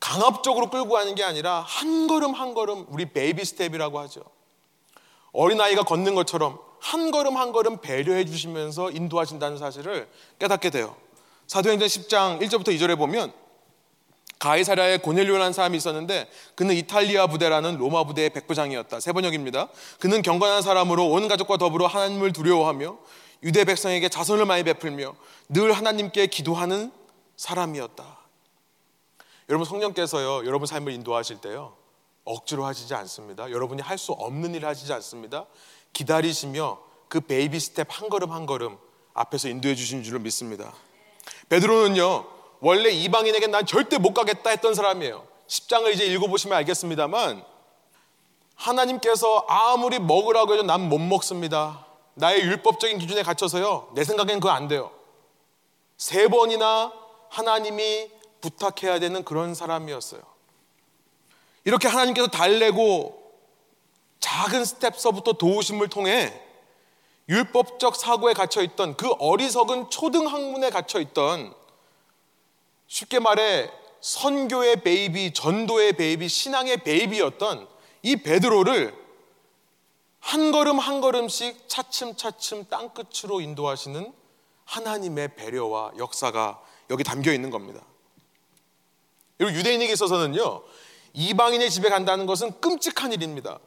강압적으로 0.00 0.70
끌고 0.70 0.90
가는 0.94 1.14
게 1.14 1.24
아니라 1.24 1.60
한 1.66 2.06
걸음 2.06 2.32
한 2.32 2.54
걸음 2.54 2.86
우리 2.88 3.06
baby 3.06 3.44
step이라고 3.44 3.98
하죠. 4.00 4.22
어린아이가 5.32 5.82
걷는 5.82 6.14
것처럼 6.14 6.58
한 6.80 7.10
걸음 7.10 7.36
한 7.36 7.52
걸음 7.52 7.78
배려해 7.80 8.24
주시면서 8.24 8.90
인도하신다는 8.90 9.58
사실을 9.58 10.08
깨닫게 10.38 10.70
돼요. 10.70 10.96
사도행전 11.48 11.88
10장 11.88 12.40
1절부터 12.40 12.68
2절에 12.68 12.96
보면 12.96 13.32
가이사랴에 14.38 14.98
고넬료라는 14.98 15.52
사람이 15.52 15.76
있었는데 15.76 16.30
그는 16.54 16.76
이탈리아 16.76 17.26
부대라는 17.26 17.76
로마 17.78 18.04
부대의 18.04 18.30
백부장이었다. 18.30 19.00
새번역입니다. 19.00 19.68
그는 19.98 20.22
경건한 20.22 20.62
사람으로 20.62 21.08
온 21.08 21.26
가족과 21.26 21.56
더불어 21.56 21.88
하나님을 21.88 22.32
두려워하며 22.32 22.98
유대 23.42 23.64
백성에게 23.64 24.08
자선을 24.08 24.46
많이 24.46 24.62
베풀며 24.62 25.16
늘 25.48 25.72
하나님께 25.72 26.28
기도하는 26.28 26.92
사람이었다. 27.36 28.17
여러분 29.48 29.64
성령께서요 29.64 30.46
여러분 30.46 30.66
삶을 30.66 30.92
인도하실 30.92 31.40
때요 31.40 31.74
억지로 32.24 32.66
하시지 32.66 32.92
않습니다. 32.94 33.50
여러분이 33.50 33.80
할 33.82 33.96
수 33.98 34.12
없는 34.12 34.54
일을 34.54 34.68
하시지 34.68 34.92
않습니다. 34.92 35.46
기다리시며 35.92 36.78
그 37.08 37.20
baby 37.20 37.58
step 37.58 37.86
한 37.90 38.08
걸음 38.10 38.32
한 38.32 38.44
걸음 38.46 38.76
앞에서 39.14 39.48
인도해 39.48 39.74
주신 39.74 40.02
줄을 40.02 40.20
믿습니다. 40.20 40.74
베드로는요 41.48 42.26
원래 42.60 42.90
이방인에게 42.90 43.46
난 43.46 43.64
절대 43.64 43.98
못 43.98 44.12
가겠다 44.12 44.50
했던 44.50 44.74
사람이에요. 44.74 45.26
10장을 45.46 45.90
이제 45.94 46.04
읽어보시면 46.04 46.56
알겠습니다만 46.58 47.42
하나님께서 48.54 49.46
아무리 49.48 49.98
먹으라고 49.98 50.52
해도 50.52 50.62
난 50.64 50.80
못 50.88 50.98
먹습니다. 50.98 51.86
나의 52.14 52.42
율법적인 52.42 52.98
기준에 52.98 53.22
갇혀서요. 53.22 53.92
내 53.94 54.04
생각엔 54.04 54.40
그거 54.40 54.50
안 54.50 54.68
돼요. 54.68 54.90
세 55.96 56.28
번이나 56.28 56.92
하나님이 57.30 58.10
부탁해야 58.40 58.98
되는 58.98 59.24
그런 59.24 59.54
사람이었어요. 59.54 60.22
이렇게 61.64 61.88
하나님께서 61.88 62.28
달래고 62.28 63.18
작은 64.20 64.64
스텝서부터 64.64 65.34
도우심을 65.34 65.88
통해 65.88 66.32
율법적 67.28 67.96
사고에 67.96 68.32
갇혀 68.32 68.62
있던 68.62 68.96
그 68.96 69.10
어리석은 69.18 69.90
초등 69.90 70.26
학문에 70.26 70.70
갇혀 70.70 70.98
있던 71.00 71.54
쉽게 72.86 73.18
말해 73.18 73.70
선교의 74.00 74.82
baby, 74.82 75.34
전도의 75.34 75.94
baby, 75.94 76.28
신앙의 76.28 76.78
baby였던 76.84 77.68
이 78.02 78.16
베드로를 78.16 78.94
한 80.20 80.52
걸음 80.52 80.78
한 80.78 81.00
걸음씩 81.00 81.68
차츰차츰 81.68 82.66
땅끝으로 82.68 83.40
인도하시는 83.40 84.12
하나님의 84.64 85.34
배려와 85.36 85.92
역사가 85.96 86.62
여기 86.90 87.04
담겨 87.04 87.32
있는 87.32 87.50
겁니다. 87.50 87.82
그리고 89.38 89.56
유대인에게 89.56 89.92
있어서는요, 89.92 90.62
이방인의 91.14 91.70
집에 91.70 91.88
간다는 91.88 92.26
것은 92.26 92.60
끔찍한 92.60 93.12
일입니다. 93.12 93.58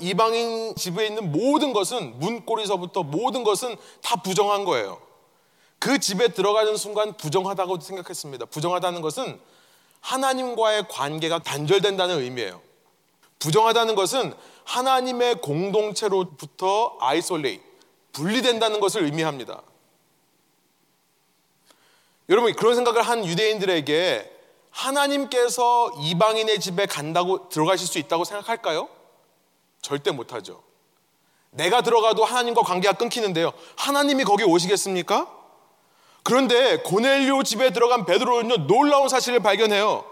이방인 0.00 0.74
집에 0.76 1.06
있는 1.06 1.32
모든 1.32 1.72
것은 1.72 2.18
문고리서부터 2.18 3.02
모든 3.02 3.44
것은 3.44 3.76
다 4.02 4.16
부정한 4.16 4.64
거예요. 4.64 5.00
그 5.78 5.98
집에 5.98 6.28
들어가는 6.28 6.76
순간 6.76 7.16
부정하다고 7.16 7.80
생각했습니다. 7.80 8.46
부정하다는 8.46 9.00
것은 9.00 9.40
하나님과의 10.00 10.88
관계가 10.88 11.40
단절된다는 11.40 12.20
의미예요. 12.20 12.60
부정하다는 13.38 13.94
것은 13.94 14.34
하나님의 14.64 15.36
공동체로부터 15.36 16.96
아이솔레이, 17.00 17.60
분리된다는 18.12 18.80
것을 18.80 19.04
의미합니다. 19.04 19.62
여러분, 22.30 22.54
그런 22.54 22.74
생각을 22.74 23.02
한 23.02 23.24
유대인들에게 23.26 24.33
하나님께서 24.74 25.92
이방인의 26.00 26.58
집에 26.58 26.86
간다고 26.86 27.48
들어가실 27.48 27.86
수 27.86 27.98
있다고 27.98 28.24
생각할까요? 28.24 28.88
절대 29.80 30.10
못하죠. 30.10 30.62
내가 31.50 31.82
들어가도 31.82 32.24
하나님과 32.24 32.62
관계가 32.62 32.94
끊기는데요. 32.94 33.52
하나님이 33.76 34.24
거기 34.24 34.42
오시겠습니까? 34.42 35.30
그런데 36.24 36.78
고넬료 36.78 37.44
집에 37.44 37.70
들어간 37.70 38.04
베드로는요 38.04 38.66
놀라운 38.66 39.08
사실을 39.08 39.40
발견해요. 39.40 40.04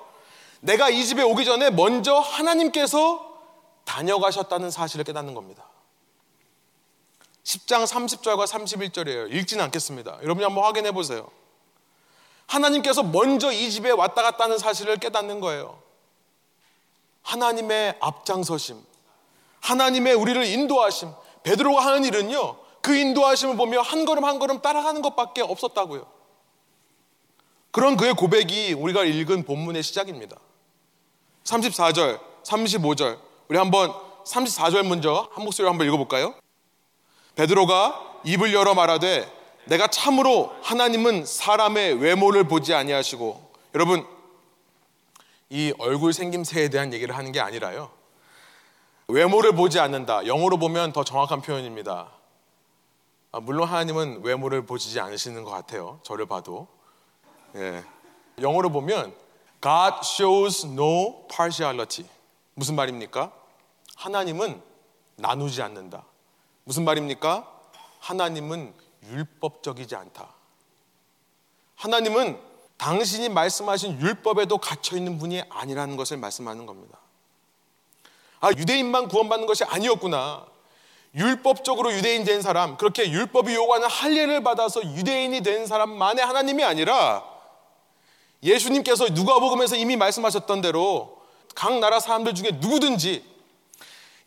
내가 0.60 0.90
이 0.90 1.04
집에 1.04 1.22
오기 1.22 1.44
전에 1.44 1.70
먼저 1.70 2.14
하나님께서 2.14 3.32
다녀가셨다는 3.84 4.70
사실을 4.70 5.04
깨닫는 5.04 5.34
겁니다. 5.34 5.66
10장 7.42 7.84
30절과 7.84 8.46
31절이에요. 8.46 9.32
읽지는 9.32 9.64
않겠습니다. 9.64 10.18
여러분이 10.22 10.44
한번 10.44 10.62
확인해 10.62 10.92
보세요. 10.92 11.28
하나님께서 12.52 13.02
먼저 13.02 13.50
이 13.50 13.70
집에 13.70 13.90
왔다 13.90 14.22
갔다는 14.22 14.58
사실을 14.58 14.98
깨닫는 14.98 15.40
거예요. 15.40 15.80
하나님의 17.22 17.96
앞장서심, 18.00 18.82
하나님의 19.60 20.14
우리를 20.14 20.44
인도하심. 20.44 21.12
베드로가 21.44 21.84
하는 21.84 22.04
일은요, 22.04 22.56
그 22.82 22.94
인도하심을 22.94 23.56
보며 23.56 23.80
한 23.80 24.04
걸음 24.04 24.24
한 24.24 24.38
걸음 24.38 24.60
따라가는 24.60 25.02
것밖에 25.02 25.40
없었다고요. 25.40 26.06
그런 27.70 27.96
그의 27.96 28.12
고백이 28.12 28.74
우리가 28.74 29.04
읽은 29.04 29.44
본문의 29.44 29.82
시작입니다. 29.82 30.36
34절, 31.44 32.20
35절. 32.44 33.18
우리 33.48 33.56
한번 33.56 33.94
34절 34.24 34.86
먼저 34.86 35.28
한 35.32 35.44
목소리로 35.44 35.70
한번 35.70 35.86
읽어볼까요? 35.86 36.34
베드로가 37.34 38.20
입을 38.24 38.52
열어 38.52 38.74
말하되 38.74 39.41
내가 39.64 39.86
참으로 39.86 40.54
하나님은 40.62 41.24
사람의 41.24 41.94
외모를 41.94 42.44
보지 42.48 42.74
아니하시고 42.74 43.52
여러분 43.74 44.06
이 45.50 45.72
얼굴 45.78 46.12
생김새에 46.12 46.68
대한 46.70 46.92
얘기를 46.92 47.16
하는 47.16 47.30
게 47.30 47.40
아니라요. 47.40 47.90
외모를 49.08 49.52
보지 49.52 49.78
않는다. 49.78 50.26
영어로 50.26 50.56
보면 50.58 50.92
더 50.92 51.04
정확한 51.04 51.42
표현입니다. 51.42 52.08
아, 53.32 53.40
물론 53.40 53.68
하나님은 53.68 54.22
외모를 54.24 54.64
보지 54.64 54.98
않으시는 54.98 55.44
것 55.44 55.50
같아요. 55.50 56.00
저를 56.02 56.26
봐도. 56.26 56.68
예. 57.56 57.84
영어로 58.40 58.70
보면 58.70 59.14
God 59.62 59.96
shows 60.02 60.66
no 60.66 61.26
partiality. 61.28 62.08
무슨 62.54 62.74
말입니까? 62.74 63.32
하나님은 63.96 64.62
나누지 65.16 65.62
않는다. 65.62 66.04
무슨 66.64 66.84
말입니까? 66.84 67.48
하나님은 68.00 68.72
율법적이지 69.08 69.96
않다. 69.96 70.34
하나님은 71.76 72.38
당신이 72.76 73.28
말씀하신 73.28 74.00
율법에도 74.00 74.58
갇혀 74.58 74.96
있는 74.96 75.18
분이 75.18 75.42
아니라는 75.48 75.96
것을 75.96 76.16
말씀하는 76.16 76.66
겁니다. 76.66 76.98
아, 78.40 78.50
유대인만 78.50 79.08
구원받는 79.08 79.46
것이 79.46 79.64
아니었구나. 79.64 80.46
율법적으로 81.14 81.92
유대인 81.92 82.24
된 82.24 82.42
사람, 82.42 82.76
그렇게 82.76 83.10
율법이 83.10 83.54
요구하는 83.54 83.88
할례를 83.88 84.42
받아서 84.42 84.82
유대인이 84.82 85.42
된 85.42 85.66
사람만의 85.66 86.24
하나님이 86.24 86.64
아니라 86.64 87.24
예수님께서 88.42 89.10
누가복음에서 89.10 89.76
이미 89.76 89.96
말씀하셨던 89.96 90.62
대로 90.62 91.22
각 91.54 91.78
나라 91.78 92.00
사람들 92.00 92.34
중에 92.34 92.52
누구든지 92.52 93.24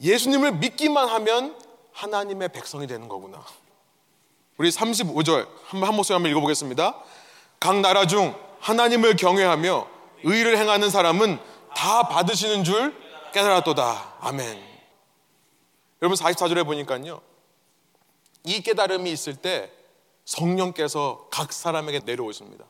예수님을 0.02 0.54
믿기만 0.54 1.10
하면 1.10 1.58
하나님의 1.92 2.50
백성이 2.50 2.88
되는 2.88 3.08
거구나. 3.08 3.44
우리 4.58 4.70
35절 4.70 5.48
한번 5.66 5.90
한 5.90 5.96
목소리 5.96 6.14
한번 6.14 6.32
읽어보겠습니다. 6.32 6.96
각 7.60 7.80
나라 7.82 8.08
중 8.08 8.34
하나님을 8.60 9.16
경외하며 9.16 9.88
의를 10.24 10.58
행하는 10.58 10.90
사람은 10.90 11.40
다 11.76 12.08
받으시는 12.08 12.64
줄 12.64 12.96
깨달았도다. 13.34 14.16
아멘. 14.22 14.64
여러분 16.02 16.18
44절에 16.18 16.66
보니까요. 16.66 17.22
이 18.44 18.62
깨달음이 18.62 19.12
있을 19.12 19.36
때 19.36 19.72
성령께서 20.24 21.28
각 21.32 21.52
사람에게 21.52 22.02
내려오십니다. 22.06 22.66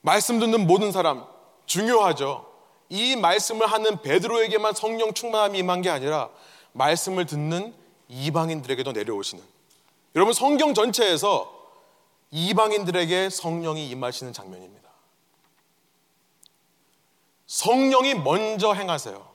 말씀 0.00 0.38
듣는 0.38 0.66
모든 0.66 0.92
사람 0.92 1.24
중요하죠. 1.66 2.46
이 2.88 3.16
말씀을 3.16 3.66
하는 3.66 4.00
베드로에게만 4.02 4.74
성령 4.74 5.12
충만함이 5.12 5.58
임한 5.58 5.82
게 5.82 5.90
아니라 5.90 6.28
말씀을 6.72 7.26
듣는 7.26 7.74
이방인들에게도 8.08 8.92
내려오시는 8.92 9.51
여러분 10.14 10.34
성경 10.34 10.74
전체에서 10.74 11.50
이방인들에게 12.30 13.30
성령이 13.30 13.88
임하시는 13.88 14.32
장면입니다. 14.32 14.90
성령이 17.46 18.14
먼저 18.14 18.72
행하세요. 18.72 19.30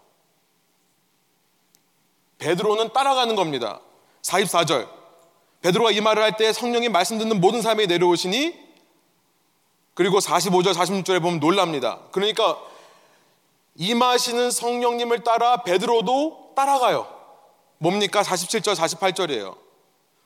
베드로는 2.39 2.93
따라가는 2.93 3.35
겁니다. 3.35 3.81
44절. 4.21 4.89
베드로가 5.61 5.91
이 5.91 6.01
말을 6.01 6.21
할 6.21 6.37
때 6.37 6.53
성령이 6.53 6.89
말씀 6.89 7.17
듣는 7.17 7.39
모든 7.41 7.61
사람이 7.61 7.87
내려오시니 7.87 8.67
그리고 9.95 10.19
45절, 10.19 10.73
46절에 10.73 11.21
보면 11.21 11.39
놀랍니다. 11.39 11.99
그러니까 12.11 12.59
임하시는 13.75 14.51
성령님을 14.51 15.23
따라 15.23 15.63
베드로도 15.63 16.53
따라가요. 16.55 17.07
뭡니까? 17.79 18.21
47절, 18.21 18.75
48절이에요. 18.75 19.66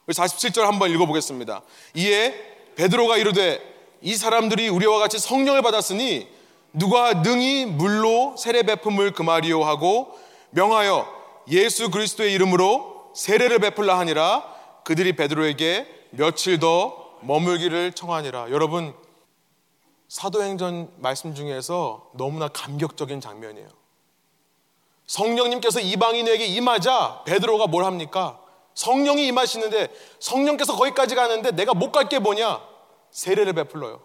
47절 0.07 0.61
한번 0.61 0.91
읽어보겠습니다. 0.91 1.61
이에 1.95 2.33
베드로가 2.75 3.17
이르되 3.17 3.61
이 4.01 4.15
사람들이 4.15 4.69
우리와 4.69 4.99
같이 4.99 5.19
성령을 5.19 5.61
받았으니 5.61 6.27
누가 6.73 7.13
능히 7.13 7.65
물로 7.65 8.35
세례 8.37 8.63
베품을 8.63 9.13
금하리요 9.13 9.63
하고 9.63 10.17
명하여 10.51 11.07
예수 11.49 11.91
그리스도의 11.91 12.33
이름으로 12.33 13.11
세례를 13.13 13.59
베풀라 13.59 13.99
하니라 13.99 14.43
그들이 14.83 15.15
베드로에게 15.15 15.87
며칠 16.11 16.59
더 16.59 17.17
머물기를 17.21 17.93
청하니라. 17.93 18.51
여러분 18.51 18.93
사도행전 20.07 20.91
말씀 20.97 21.35
중에서 21.35 22.09
너무나 22.13 22.47
감격적인 22.47 23.21
장면이에요. 23.21 23.69
성령님께서 25.07 25.79
이방인에게 25.79 26.45
임하자 26.45 27.23
베드로가 27.25 27.67
뭘 27.67 27.83
합니까? 27.83 28.39
성령이 28.73 29.27
임하시는데 29.27 29.87
성령께서 30.19 30.75
거기까지 30.75 31.15
가는데 31.15 31.51
내가 31.51 31.73
못 31.73 31.91
갈 31.91 32.07
게 32.09 32.19
뭐냐? 32.19 32.61
세례를 33.11 33.53
베풀어요. 33.53 34.01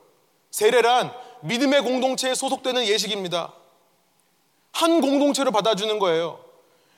세례란 0.51 1.13
믿음의 1.43 1.83
공동체에 1.83 2.35
소속되는 2.35 2.87
예식입니다. 2.87 3.53
한 4.73 5.01
공동체를 5.01 5.53
받아주는 5.53 5.99
거예요. 5.99 6.41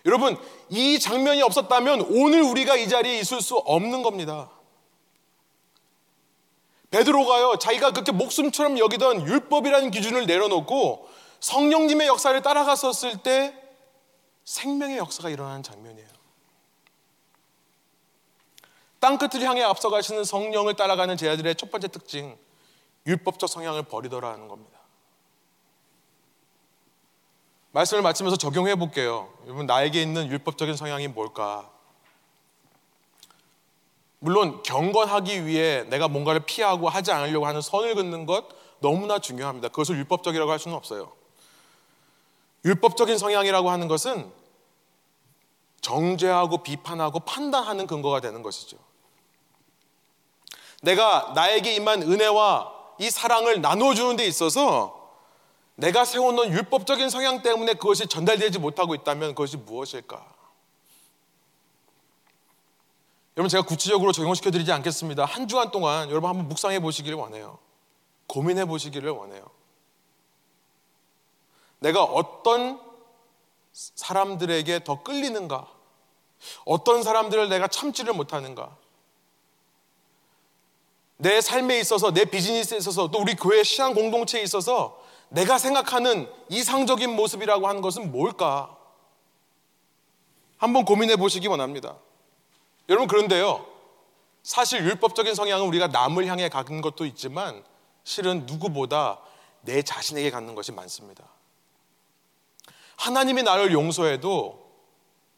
여러분, 0.07 0.37
이 0.71 0.99
장면이 0.99 1.43
없었다면 1.43 2.07
오늘 2.11 2.43
우리가 2.43 2.77
이 2.77 2.89
자리에 2.89 3.19
있을 3.19 3.41
수 3.43 3.57
없는 3.57 4.03
겁니다. 4.03 4.51
베드로가요, 6.91 7.57
자기가 7.57 7.91
그렇게 7.91 8.13
목숨처럼 8.13 8.79
여기던 8.79 9.27
율법이라는 9.27 9.91
기준을 9.91 10.27
내려놓고 10.27 11.07
성령님의 11.41 12.07
역사를 12.09 12.41
따라갔었을 12.41 13.19
때 13.23 13.55
생명의 14.45 14.97
역사가 14.97 15.29
일어나는 15.29 15.63
장면이에요. 15.63 16.09
땅끝을 19.01 19.43
향해 19.43 19.63
앞서가시는 19.63 20.25
성령을 20.25 20.75
따라가는 20.75 21.17
제자들의 21.17 21.55
첫 21.55 21.71
번째 21.71 21.89
특징, 21.89 22.37
율법적 23.07 23.49
성향을 23.49 23.85
버리더라는 23.85 24.49
겁니다. 24.49 24.79
말씀을 27.73 28.03
마치면서 28.03 28.37
적용해 28.37 28.75
볼게요. 28.75 29.33
여러분, 29.45 29.67
나에게 29.67 30.03
있는 30.03 30.29
율법적인 30.29 30.75
성향이 30.75 31.09
뭘까? 31.09 31.71
물론 34.19 34.63
경건하기 34.65 35.47
위해 35.47 35.85
내가 35.85 36.09
뭔가를 36.09 36.41
피하고 36.41 36.89
하지 36.89 37.13
않으려고 37.13 37.47
하는 37.47 37.61
선을 37.61 37.95
긋는 37.95 38.27
것 38.27 38.47
너무나 38.81 39.19
중요합니다. 39.19 39.69
그것을 39.69 39.97
율법적이라고 39.97 40.51
할 40.51 40.59
수는 40.59 40.77
없어요. 40.77 41.13
율법적인 42.65 43.17
성향이라고 43.17 43.71
하는 43.71 43.87
것은 43.87 44.33
정죄하고 45.81 46.63
비판하고 46.63 47.21
판단하는 47.21 47.87
근거가 47.87 48.21
되는 48.21 48.43
것이죠. 48.43 48.77
내가 50.83 51.33
나에게 51.35 51.75
임한 51.75 52.03
은혜와 52.03 52.75
이 52.99 53.11
사랑을 53.11 53.61
나눠주는 53.61 54.17
데 54.17 54.27
있어서 54.27 54.99
내가 55.77 56.05
세워놓은 56.05 56.51
율법적인 56.51 57.09
성향 57.09 57.43
때문에 57.43 57.75
그것이 57.75 58.09
전달되지 58.09 58.59
못하고 58.59 58.95
있다면 58.95 59.31
그것이 59.31 59.57
무엇일까? 59.57 60.39
여러분 63.37 63.49
제가 63.49 63.63
구체적으로 63.63 64.11
적용시켜 64.11 64.51
드리지 64.51 64.73
않겠습니다. 64.73 65.25
한 65.25 65.47
주간 65.47 65.71
동안 65.71 66.11
여러분 66.11 66.29
한번 66.29 66.49
묵상해 66.49 66.81
보시기를 66.81 67.17
원해요. 67.17 67.59
고민해 68.27 68.65
보시기를 68.65 69.11
원해요. 69.11 69.49
내가 71.79 72.03
어떤 72.03 72.81
사람들에게 73.79 74.83
더 74.85 75.03
끌리는가? 75.03 75.69
어떤 76.65 77.03
사람들을 77.03 77.49
내가 77.49 77.69
참지를 77.69 78.13
못하는가? 78.13 78.77
내 81.17 81.41
삶에 81.41 81.79
있어서 81.81 82.13
내 82.13 82.25
비즈니스에 82.25 82.79
있어서 82.79 83.09
또 83.11 83.21
우리 83.21 83.35
교회 83.35 83.63
신앙 83.63 83.95
공동체에 83.95 84.43
있어서 84.43 85.01
내가 85.31 85.59
생각하는 85.59 86.31
이상적인 86.49 87.15
모습이라고 87.15 87.69
하는 87.69 87.81
것은 87.81 88.13
뭘까? 88.13 88.77
한번 90.57 90.85
고민해 90.85 91.17
보시기 91.17 91.47
원합니다. 91.47 91.97
여러분 92.89 93.07
그런데요. 93.07 93.67
사실 94.43 94.85
율법적인 94.85 95.35
성향은 95.35 95.67
우리가 95.67 95.89
남을 95.89 96.27
향해 96.27 96.49
갖는 96.49 96.81
것도 96.81 97.05
있지만 97.07 97.65
실은 98.03 98.47
누구보다 98.47 99.21
내 99.61 99.83
자신에게 99.83 100.31
갖는 100.31 100.55
것이 100.55 100.73
많습니다. 100.73 101.25
하나님이 102.99 103.43
나를 103.45 103.73
용서해도 103.73 104.69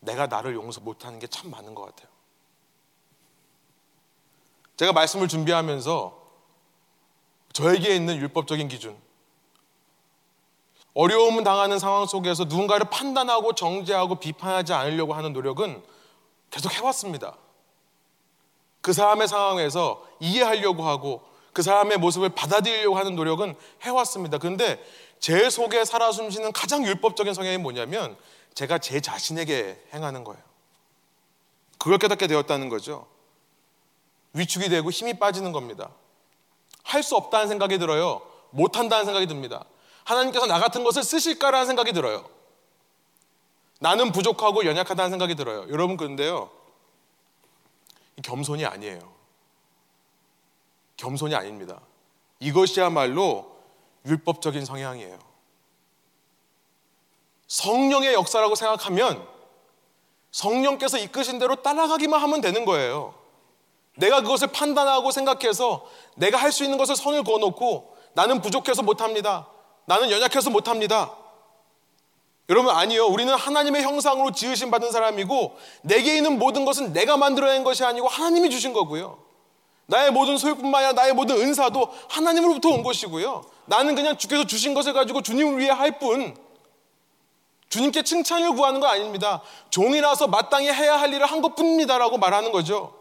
내가 0.01 0.27
나를 0.27 0.55
용서 0.55 0.81
못하는 0.81 1.19
게 1.19 1.27
참 1.27 1.51
많은 1.51 1.75
것 1.75 1.85
같아요. 1.85 2.09
제가 4.77 4.93
말씀을 4.93 5.29
준비하면서 5.29 6.19
저에게 7.53 7.95
있는 7.95 8.17
율법적인 8.17 8.69
기준, 8.69 8.97
어려움을 10.95 11.45
당하는 11.45 11.79
상황 11.79 12.07
속에서 12.07 12.45
누군가를 12.45 12.89
판단하고 12.91 13.55
정죄하고 13.55 14.17
비판하지 14.17 14.73
않으려고 14.73 15.13
하는 15.15 15.33
노력은 15.35 15.83
계속 16.51 16.73
해왔습니다. 16.73 17.37
그 18.81 18.93
사람의 18.95 19.29
상황에서 19.29 20.03
이해하려고 20.19 20.83
하고 20.85 21.23
그 21.53 21.63
사람의 21.63 21.99
모습을 21.99 22.31
받아들이려고 22.31 22.97
하는 22.97 23.15
노력은 23.17 23.55
해왔습니다. 23.83 24.39
그런데 24.39 24.83
제 25.21 25.51
속에 25.51 25.85
살아 25.85 26.11
숨쉬는 26.11 26.53
가장 26.53 26.85
율법적인 26.85 27.35
성향이 27.35 27.59
뭐냐면 27.59 28.17
제가 28.55 28.79
제 28.79 29.01
자신에게 29.01 29.87
행하는 29.95 30.25
거예요. 30.25 30.43
그걸 31.79 31.99
깨닫게 31.99 32.27
되었다는 32.27 32.69
거죠. 32.69 33.07
위축이 34.33 34.69
되고 34.69 34.91
힘이 34.91 35.19
빠지는 35.19 35.53
겁니다. 35.53 35.91
할 36.83 37.03
수 37.03 37.15
없다는 37.17 37.49
생각이 37.49 37.79
들어요. 37.79 38.23
못한다는 38.51 39.05
생각이 39.05 39.27
듭니다. 39.27 39.65
하나님께서 40.05 40.47
나 40.47 40.59
같은 40.59 40.83
것을 40.83 41.05
쓰실까라는 41.05 41.67
생각이 41.67 41.93
들어요. 41.93 42.29
나는 43.79 44.13
부족하고 44.13 44.65
연약하다는 44.65 45.11
생각이 45.11 45.35
들어요. 45.37 45.67
여러분 45.71 45.97
그런데요. 45.97 46.51
겸손이 48.23 48.65
아니에요. 48.67 49.01
겸손이 50.97 51.35
아닙니다. 51.35 51.81
이것이야말로 52.41 53.50
율법적인 54.07 54.65
성향이에요. 54.65 55.19
성령의 57.47 58.15
역사라고 58.15 58.55
생각하면 58.55 59.27
성령께서 60.31 60.99
이끄신 60.99 61.39
대로 61.39 61.57
따라가기만 61.57 62.21
하면 62.23 62.41
되는 62.41 62.65
거예요. 62.65 63.15
내가 63.97 64.23
그것을 64.23 64.49
판단하고 64.49 65.11
생각해서 65.11 65.87
내가 66.15 66.39
할 66.39 66.53
수 66.53 66.65
있는 66.65 66.79
것을 66.79 66.97
선을 66.97 67.25
그어놓고 67.25 67.97
나는 68.13 68.41
부족해서 68.41 68.83
못합니다. 68.83 69.49
나는 69.87 70.11
연약해서 70.11 70.51
못합니다. 70.51 71.17
여러분 72.49 72.75
아니요. 72.75 73.07
우리는 73.07 73.33
하나님의 73.35 73.83
형상으로 73.83 74.33
지으심 74.33 74.71
받은 74.71 74.91
사람이고 74.91 75.57
내게 75.83 76.17
있는 76.17 76.39
모든 76.39 76.65
것은 76.65 76.93
내가 76.93 77.17
만들어낸 77.17 77.63
것이 77.65 77.85
아니고 77.85 78.09
하나님이 78.09 78.51
주신 78.51 78.73
거고요. 78.73 79.19
나의 79.91 80.13
모든 80.13 80.39
소유뿐만 80.39 80.85
아니라 80.85 80.93
나의 81.03 81.13
모든 81.15 81.37
은사도 81.37 81.93
하나님으로부터 82.09 82.69
온 82.69 82.83
것이고요. 82.85 83.45
나는 83.67 83.97
그냥 83.97 84.17
주께서 84.17 84.45
주신 84.47 84.73
것을 84.73 84.93
가지고 84.93 85.21
주님을 85.21 85.59
위해 85.59 85.71
할 85.71 85.99
뿐. 85.99 86.37
주님께 87.69 88.03
칭찬을 88.03 88.55
구하는 88.55 88.81
거 88.81 88.87
아닙니다. 88.87 89.43
종이라서 89.71 90.29
마땅히 90.29 90.69
해야 90.71 90.99
할 90.99 91.13
일을 91.13 91.27
한 91.27 91.41
것 91.43 91.57
뿐입니다라고 91.57 92.19
말하는 92.19 92.53
거죠. 92.53 93.01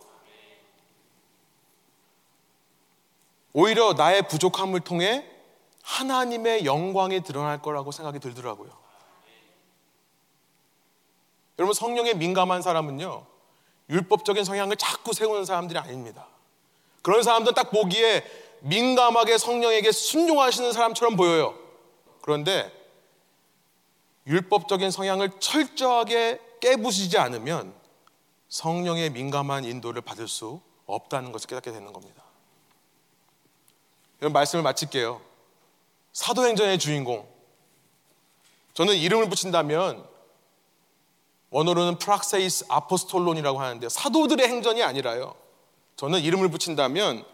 오히려 3.54 3.94
나의 3.94 4.28
부족함을 4.28 4.80
통해 4.82 5.26
하나님의 5.84 6.66
영광이 6.66 7.22
드러날 7.24 7.62
거라고 7.62 7.92
생각이 7.92 8.20
들더라고요. 8.20 8.70
여러분 11.60 11.74
성령에 11.74 12.14
민감한 12.14 12.62
사람은요 12.62 13.26
율법적인 13.90 14.44
성향을 14.44 14.76
자꾸 14.78 15.14
세우는 15.14 15.46
사람들이 15.46 15.78
아닙니다. 15.78 16.28
그런 17.02 17.24
사람들은 17.24 17.54
딱 17.54 17.72
보기에 17.72 18.24
민감하게 18.62 19.38
성령에게 19.38 19.92
순종하시는 19.92 20.72
사람처럼 20.74 21.16
보여요. 21.16 21.58
그런데 22.22 22.72
율법적인 24.28 24.92
성향을 24.92 25.40
철저하게 25.40 26.40
깨부시지 26.60 27.18
않으면 27.18 27.74
성령의 28.50 29.12
민감한 29.12 29.64
인도를 29.64 30.02
받을 30.02 30.28
수 30.28 30.62
없다는 30.86 31.32
것을 31.32 31.48
깨닫게 31.48 31.72
되는 31.72 31.94
겁니다. 31.94 32.24
이런 34.20 34.34
말씀을 34.34 34.64
마칠게요. 34.64 35.22
사도행전의 36.14 36.80
주인공. 36.80 37.28
저는 38.74 38.96
이름을 38.96 39.30
붙인다면 39.30 40.06
원어로는 41.52 41.98
프락세이스 41.98 42.66
아포스톨론이라고 42.70 43.60
하는데 43.60 43.90
사도들의 43.90 44.48
행전이 44.48 44.84
아니라요. 44.84 45.36
저는 46.00 46.22
이름을 46.22 46.48
붙인다면 46.48 47.26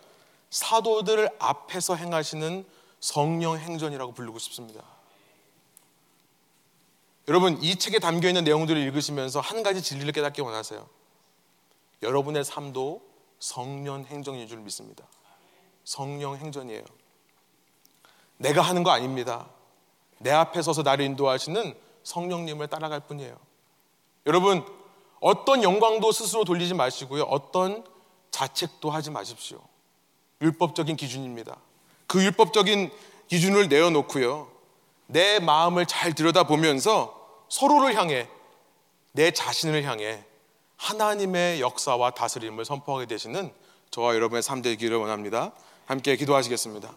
사도들 0.49 1.30
앞에서 1.38 1.95
행하시는 1.95 2.66
성령 2.99 3.59
행전이라고 3.59 4.13
부르고 4.13 4.39
싶습니다. 4.39 4.84
여러분 7.28 7.61
이 7.61 7.76
책에 7.76 7.99
담겨 7.99 8.28
있는 8.28 8.43
내용들을 8.43 8.82
읽으시면서 8.82 9.39
한 9.39 9.61
가지 9.61 9.84
진리를 9.84 10.11
깨닫기 10.13 10.41
원하세요. 10.41 10.84
여러분의 12.01 12.43
삶도 12.43 13.03
성령 13.38 14.03
행전인 14.03 14.47
줄 14.47 14.57
믿습니다. 14.61 15.05
성령 15.84 16.36
행전이에요. 16.36 16.84
내가 18.38 18.63
하는 18.63 18.82
거 18.82 18.89
아닙니다. 18.89 19.47
내 20.18 20.32
앞에 20.32 20.63
서서 20.63 20.82
나를 20.82 21.05
인도하시는 21.05 21.78
성령님을 22.01 22.66
따라갈 22.70 23.01
뿐이에요. 23.01 23.38
여러분, 24.26 24.66
어떤 25.20 25.61
영광도 25.61 26.11
스스로 26.11 26.43
돌리지 26.43 26.74
마시고요. 26.74 27.26
어떤 27.26 27.84
자책도 28.36 28.90
하지 28.90 29.12
마십시오. 29.12 29.62
율법적인 30.42 30.98
기준입니다. 30.98 31.56
그 32.06 32.22
율법적인 32.22 32.92
기준을 33.30 33.70
내어놓고요. 33.70 34.52
내 35.08 35.40
마음을 35.40 35.86
잘 35.86 36.14
들여다보면서 36.14 37.46
서로를 37.48 37.96
향해 37.96 38.28
내 39.14 39.32
자신을 39.32 39.86
향해 39.86 40.26
하나님의 40.76 41.62
역사와 41.62 42.12
다스림을 42.12 42.66
선포하게 42.66 43.06
되시는 43.06 43.54
저와 43.90 44.16
여러분의 44.16 44.44
삶 44.44 44.62
되기를 44.62 44.98
원합니다. 44.98 45.54
함께 45.86 46.18
기도하시겠습니다. 46.18 46.94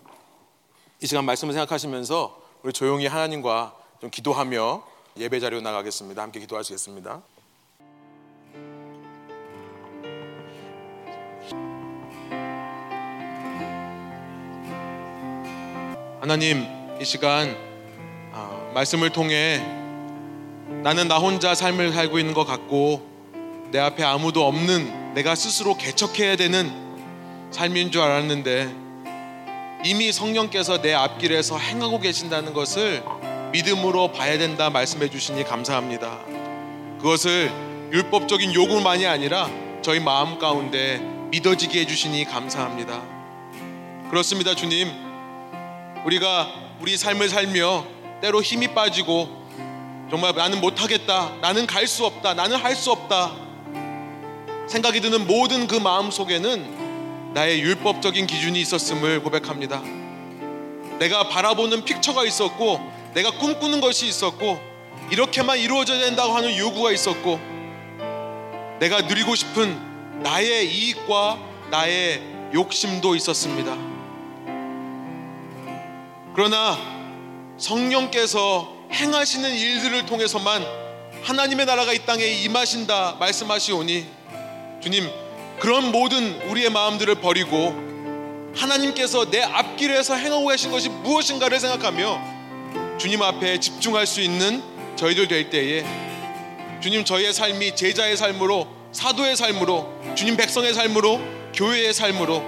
이 1.01 1.07
시간 1.07 1.25
말씀을 1.25 1.55
생각하시면서 1.55 2.43
우리 2.65 2.73
조용히 2.73 3.07
하나님과 3.07 3.77
좀 4.01 4.11
기도하며 4.11 4.83
예배 5.17 5.39
자리로 5.39 5.61
나가겠습니다. 5.61 6.21
함께 6.21 6.41
기도하시겠습니다. 6.41 7.23
하나님 16.29 16.67
이 17.01 17.07
시간 17.07 17.57
아, 18.35 18.71
말씀을 18.75 19.09
통해 19.09 19.63
나는 20.83 21.09
나 21.09 21.17
혼자 21.17 21.55
삶을 21.55 21.95
살고 21.95 22.19
있는 22.19 22.35
것 22.35 22.45
같고 22.45 23.01
내 23.71 23.79
앞에 23.79 24.05
아무도 24.05 24.47
없는 24.47 25.15
내가 25.15 25.35
스스로 25.35 25.79
개척해야 25.79 26.37
되는 26.37 26.71
삶인 27.51 27.91
줄 27.91 28.03
알았는데 28.03 28.71
이미 29.87 30.13
성령께서 30.13 30.83
내 30.83 30.93
앞길에서 30.93 31.57
행하고 31.57 31.99
계신다는 31.99 32.53
것을 32.53 33.03
믿음으로 33.53 34.13
봐야 34.13 34.37
된다 34.37 34.69
말씀해 34.69 35.09
주시니 35.09 35.45
감사합니다. 35.45 36.19
그것을 36.99 37.51
율법적인 37.91 38.53
요구만이 38.53 39.07
아니라 39.07 39.49
저희 39.81 39.99
마음 39.99 40.39
가운데 40.39 40.99
믿어지게 41.31 41.81
해주시니 41.81 42.27
감사합니다. 42.27 43.03
그렇습니다, 44.11 44.55
주님. 44.55 45.08
우리가 46.05 46.53
우리 46.81 46.97
삶을 46.97 47.29
살며 47.29 47.85
때로 48.21 48.43
힘이 48.43 48.69
빠지고 48.75 49.29
정말 50.11 50.35
나는 50.35 50.61
못하겠다, 50.61 51.37
나는 51.41 51.67
갈 51.67 51.87
수 51.87 52.07
없다, 52.07 52.35
나는 52.35 52.57
할 52.57 52.75
수 52.75 52.91
없다 52.91 53.33
생각이 54.69 55.01
드는 55.01 55.27
모든 55.27 55.67
그 55.67 55.77
마음 55.77 56.11
속에는 56.11 57.33
나의 57.35 57.61
율법적인 57.61 58.27
기준이 58.27 58.61
있었음을 58.61 59.23
고백합니다. 59.23 59.83
내가 60.99 61.29
바라보는 61.29 61.85
픽처가 61.85 62.25
있었고, 62.25 62.81
내가 63.15 63.31
꿈꾸는 63.31 63.81
것이 63.81 64.07
있었고, 64.07 64.59
이렇게만 65.11 65.59
이루어져야 65.59 66.01
된다고 66.01 66.35
하는 66.35 66.57
요구가 66.59 66.93
있었고, 66.93 67.39
내가 68.79 69.03
누리고 69.03 69.35
싶은 69.35 70.23
나의 70.23 70.69
이익과 70.71 71.39
나의 71.71 72.23
욕심도 72.53 73.15
있었습니다. 73.15 73.88
그러나 76.39 76.79
성령께서 77.59 78.73
행하시는 78.93 79.53
일들을 79.53 80.07
통해서만 80.07 80.65
하나님의 81.25 81.67
나라가 81.67 81.93
이 81.93 82.07
땅에 82.07 82.25
임하신다 82.25 83.17
말씀하시오니 83.19 84.07
주님 84.81 85.11
그런 85.59 85.91
모든 85.91 86.41
우리의 86.43 86.71
마음들을 86.71 87.17
버리고 87.17 87.75
하나님께서 88.55 89.29
내 89.33 89.43
앞길에서 89.43 90.15
행하고 90.15 90.47
계신 90.47 90.71
것이 90.71 90.89
무엇인가를 90.89 91.59
생각하며 91.59 92.99
주님 92.99 93.21
앞에 93.21 93.59
집중할 93.59 94.07
수 94.07 94.21
있는 94.21 94.63
저희들 94.95 95.27
될 95.27 95.51
때에 95.51 95.85
주님 96.81 97.05
저희의 97.05 97.33
삶이 97.33 97.75
제자의 97.75 98.17
삶으로 98.17 98.69
사도의 98.93 99.35
삶으로 99.35 99.93
주님 100.15 100.37
백성의 100.37 100.73
삶으로 100.73 101.21
교회의 101.53 101.93
삶으로 101.93 102.45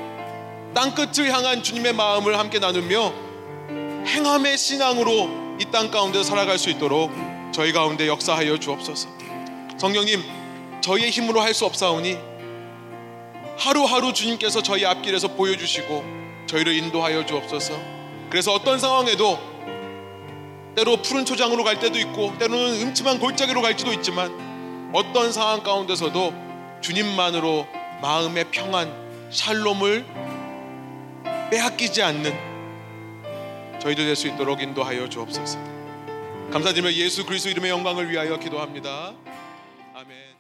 땅 0.77 0.95
끝을 0.95 1.33
향한 1.35 1.65
주님의 1.65 1.93
마음을 1.95 2.39
함께 2.39 2.61
나누며 2.61 3.30
행함의 4.07 4.59
신앙으로 4.59 5.57
이 5.61 5.71
땅 5.71 5.91
가운데 5.91 6.23
살아갈 6.23 6.59
수 6.59 6.71
있도록 6.71 7.13
저희 7.53 7.73
가운데 7.73 8.07
역사하여 8.07 8.59
주옵소서. 8.59 9.09
성령님, 9.79 10.23
저희의 10.81 11.11
힘으로 11.11 11.41
할 11.41 11.53
수 11.55 11.67
없사오니 11.67 12.17
하루하루 13.59 14.13
주님께서 14.15 14.63
저희 14.63 14.87
앞길에서 14.87 15.29
보여주시고 15.29 16.05
저희를 16.47 16.73
인도하여 16.75 17.27
주옵소서. 17.27 17.75
그래서 18.31 18.55
어떤 18.55 18.79
상황에도 18.79 19.39
때로 20.77 20.97
푸른 21.03 21.27
초장으로 21.27 21.63
갈 21.65 21.79
때도 21.79 21.99
있고 21.99 22.33
때로는 22.39 22.81
음침한 22.83 23.19
골짜기로 23.19 23.61
갈지도 23.61 23.93
있지만 23.95 24.91
어떤 24.95 25.31
상황 25.33 25.63
가운데서도 25.63 26.33
주님만으로 26.81 27.67
마음의 28.01 28.47
평안, 28.51 28.91
샬롬을 29.31 30.07
빼앗기지 31.51 32.03
않는 32.03 32.50
저희도 33.81 34.05
될 34.05 34.15
수 34.17 34.29
있도록 34.29 34.63
인도하여 34.63 35.09
주옵소서. 35.09 35.59
감사드리며 36.53 36.93
예수 36.95 37.25
그리스도 37.25 37.51
이름의 37.51 37.71
영광을 37.71 38.11
위하여 38.11 38.39
기도합니다. 38.39 39.15